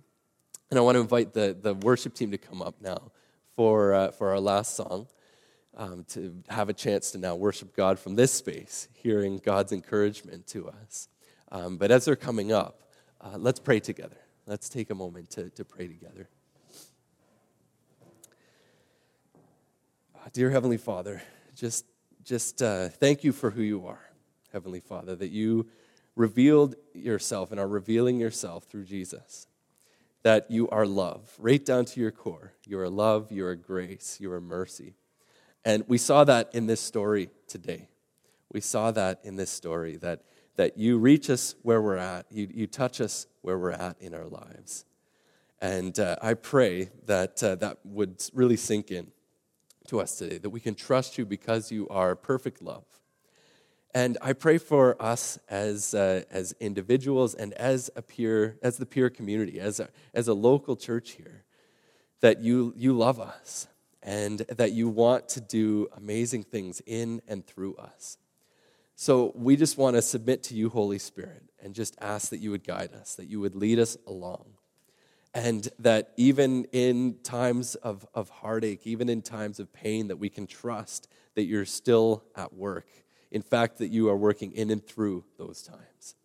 And 0.71 0.79
I 0.79 0.83
want 0.83 0.97
to 0.97 1.01
invite 1.01 1.35
the, 1.35 1.57
the 1.61 1.75
worship 1.75 2.15
team 2.15 2.31
to 2.31 2.39
come 2.39 2.63
up 2.63 2.77
now 2.81 3.13
for, 3.61 3.93
uh, 3.93 4.11
for 4.11 4.31
our 4.31 4.41
last 4.41 4.75
song. 4.75 5.07
Um, 5.77 6.05
to 6.15 6.43
have 6.49 6.71
a 6.71 6.73
chance 6.73 7.11
to 7.11 7.19
now 7.19 7.37
worship 7.37 7.77
God 7.77 7.99
from 7.99 8.15
this 8.15 8.33
space, 8.33 8.89
hearing 8.95 9.37
God's 9.37 9.71
encouragement 9.71 10.47
to 10.47 10.71
us. 10.71 11.09
Um, 11.53 11.77
but 11.77 11.91
as 11.91 12.07
they're 12.07 12.17
coming 12.17 12.53
up, 12.53 12.81
uh, 13.21 13.37
let's 13.37 13.61
pray 13.61 13.79
together. 13.79 14.17
Let's 14.47 14.71
take 14.71 14.89
a 14.89 14.95
moment 14.95 15.29
to, 15.33 15.51
to 15.51 15.65
pray 15.67 15.89
together. 15.89 16.31
Dear 20.33 20.49
Heavenly 20.49 20.79
Father, 20.79 21.21
just, 21.55 21.85
just 22.25 22.63
uh, 22.63 22.89
thank 22.89 23.25
you 23.25 23.33
for 23.33 23.51
who 23.51 23.61
you 23.61 23.87
are, 23.87 24.01
Heavenly 24.55 24.81
Father, 24.81 25.15
that 25.17 25.33
you 25.33 25.69
revealed 26.17 26.77
yourself 26.95 27.51
and 27.51 27.61
are 27.61 27.69
revealing 27.69 28.21
yourself 28.21 28.65
through 28.65 28.85
Jesus. 28.85 29.49
That 30.23 30.51
you 30.51 30.69
are 30.69 30.87
love, 30.87 31.35
right 31.39 31.65
down 31.65 31.87
to 31.87 32.01
your 32.01 32.11
core. 32.11 32.53
You 32.67 32.79
are 32.81 32.91
love, 32.91 33.33
you 33.33 33.47
are 33.47 33.55
grace, 33.55 34.19
you 34.21 34.31
are 34.33 34.41
mercy. 34.41 34.95
And 35.65 35.85
we 35.89 35.99
saw 35.99 36.25
that 36.25 36.51
in 36.55 36.67
this 36.67 36.81
story 36.81 37.31
today. 37.47 37.89
We 38.53 38.61
saw 38.61 38.91
that 38.91 39.21
in 39.25 39.37
this 39.37 39.51
story 39.51 39.97
that 39.99 40.23
that 40.61 40.77
you 40.77 40.99
reach 40.99 41.31
us 41.31 41.55
where 41.63 41.81
we're 41.81 41.97
at, 41.97 42.27
you, 42.31 42.47
you 42.53 42.67
touch 42.67 43.01
us 43.01 43.27
where 43.41 43.59
we're 43.59 43.71
at 43.71 43.97
in 43.99 44.15
our 44.15 44.27
lives. 44.27 44.85
And 45.59 45.99
uh, 45.99 46.17
I 46.21 46.35
pray 46.35 46.91
that 47.07 47.43
uh, 47.43 47.55
that 47.55 47.79
would 47.83 48.23
really 48.35 48.59
sink 48.59 48.91
in 48.91 49.11
to 49.89 50.01
us 50.01 50.17
today, 50.17 50.37
that 50.37 50.51
we 50.51 50.61
can 50.61 50.75
trust 50.75 51.17
you 51.17 51.25
because 51.25 51.73
you 51.73 51.89
are 51.89 52.15
perfect 52.15 52.61
love. 52.61 52.85
And 53.93 54.19
I 54.23 54.35
pray 54.35 54.59
for 54.59 55.01
us 55.03 55.39
as, 55.49 55.95
uh, 55.95 56.23
as 56.31 56.55
individuals 56.61 57.35
and 57.35 57.53
as, 57.55 57.91
a 57.97 58.03
peer, 58.03 58.57
as 58.63 58.77
the 58.77 58.87
peer 58.87 59.11
community, 59.11 59.59
as 59.59 59.81
a, 59.81 59.89
as 60.15 60.29
a 60.29 60.35
local 60.35 60.77
church 60.77 61.13
here, 61.13 61.45
that 62.21 62.41
you, 62.41 62.73
you 62.77 62.93
love 62.93 63.19
us 63.19 63.67
and 64.03 64.39
that 64.49 64.73
you 64.73 64.89
want 64.89 65.29
to 65.31 65.41
do 65.41 65.89
amazing 65.97 66.45
things 66.45 66.81
in 66.87 67.21
and 67.27 67.47
through 67.47 67.75
us. 67.77 68.17
So 68.95 69.33
we 69.35 69.57
just 69.57 69.77
want 69.77 69.97
to 69.97 70.03
submit 70.03 70.43
to 70.45 70.55
you, 70.55 70.69
Holy 70.69 70.99
Spirit, 70.99 71.43
and 71.63 71.75
just 71.75 71.97
ask 72.01 72.31
that 72.31 72.39
you 72.39 72.51
would 72.51 72.65
guide 72.65 72.93
us, 72.93 73.15
that 73.17 73.27
you 73.27 73.41
would 73.41 73.55
lead 73.57 73.79
us 73.79 73.97
along. 74.07 74.45
And 75.33 75.69
that 75.79 76.13
even 76.17 76.65
in 76.73 77.17
times 77.23 77.77
of, 77.77 78.07
of 78.15 78.29
heartache, 78.29 78.87
even 78.87 79.09
in 79.09 79.23
times 79.23 79.59
of 79.59 79.73
pain, 79.73 80.09
that 80.09 80.17
we 80.19 80.29
can 80.29 80.47
trust 80.47 81.09
that 81.35 81.45
you're 81.45 81.65
still 81.65 82.25
at 82.37 82.53
work. 82.53 82.87
In 83.31 83.43
fact, 83.43 83.79
that 83.79 83.89
you 83.89 84.09
are 84.09 84.17
working 84.17 84.53
in 84.53 84.71
and 84.71 84.85
through 84.85 85.25
those 85.39 85.63
times. 85.63 86.17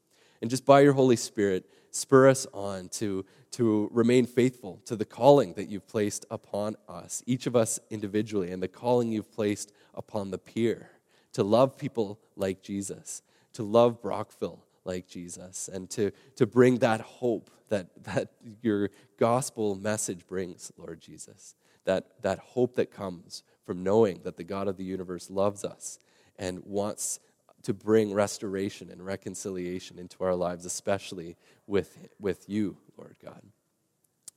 And 0.42 0.50
just 0.50 0.66
by 0.66 0.82
your 0.82 0.94
Holy 0.94 1.16
Spirit, 1.16 1.66
spur 1.92 2.28
us 2.28 2.46
on 2.54 2.90
to, 2.90 3.26
to 3.52 3.90
remain 3.94 4.26
faithful 4.26 4.82
to 4.86 4.96
the 4.96 5.06
calling 5.06 5.54
that 5.54 5.70
you've 5.70 5.88
placed 5.88 6.26
upon 6.30 6.76
us, 6.90 7.24
each 7.26 7.48
of 7.48 7.56
us 7.56 7.80
individually, 7.90 8.52
and 8.52 8.62
the 8.62 8.68
calling 8.68 9.12
you've 9.12 9.32
placed 9.32 9.72
upon 9.94 10.32
the 10.32 10.38
peer 10.38 10.92
to 11.34 11.44
love 11.44 11.78
people 11.78 12.20
like 12.36 12.62
Jesus, 12.62 13.22
to 13.54 13.64
love 13.64 14.02
Brockville 14.02 14.64
like 14.84 15.08
Jesus, 15.08 15.68
and 15.68 15.90
to, 15.92 16.12
to 16.36 16.46
bring 16.46 16.78
that 16.80 17.02
hope 17.02 17.50
that, 17.70 17.88
that 18.04 18.30
your 18.62 18.90
gospel 19.18 19.76
message 19.76 20.28
brings, 20.28 20.72
Lord 20.78 21.02
Jesus. 21.02 21.56
That, 21.86 22.22
that 22.24 22.40
hope 22.40 22.76
that 22.76 22.92
comes 22.92 23.44
from 23.64 23.84
knowing 23.84 24.22
that 24.24 24.38
the 24.38 24.44
God 24.44 24.68
of 24.68 24.78
the 24.78 24.84
universe 24.84 25.30
loves 25.30 25.64
us 25.64 26.00
and 26.38 26.64
wants 26.66 27.20
to 27.64 27.74
bring 27.74 28.14
restoration 28.14 28.90
and 28.92 29.04
reconciliation 29.04 29.98
into 29.98 30.24
our 30.24 30.36
lives, 30.36 30.66
especially 30.66 31.36
with, 31.66 31.98
with 32.20 32.48
you, 32.48 32.78
Lord 32.98 33.16
God. 33.24 33.42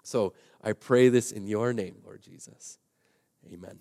So 0.02 0.32
I 0.62 0.72
pray 0.72 1.10
this 1.10 1.32
in 1.32 1.46
your 1.46 1.72
name, 1.74 1.96
Lord 2.04 2.22
Jesus. 2.22 2.78
Amen. 3.52 3.78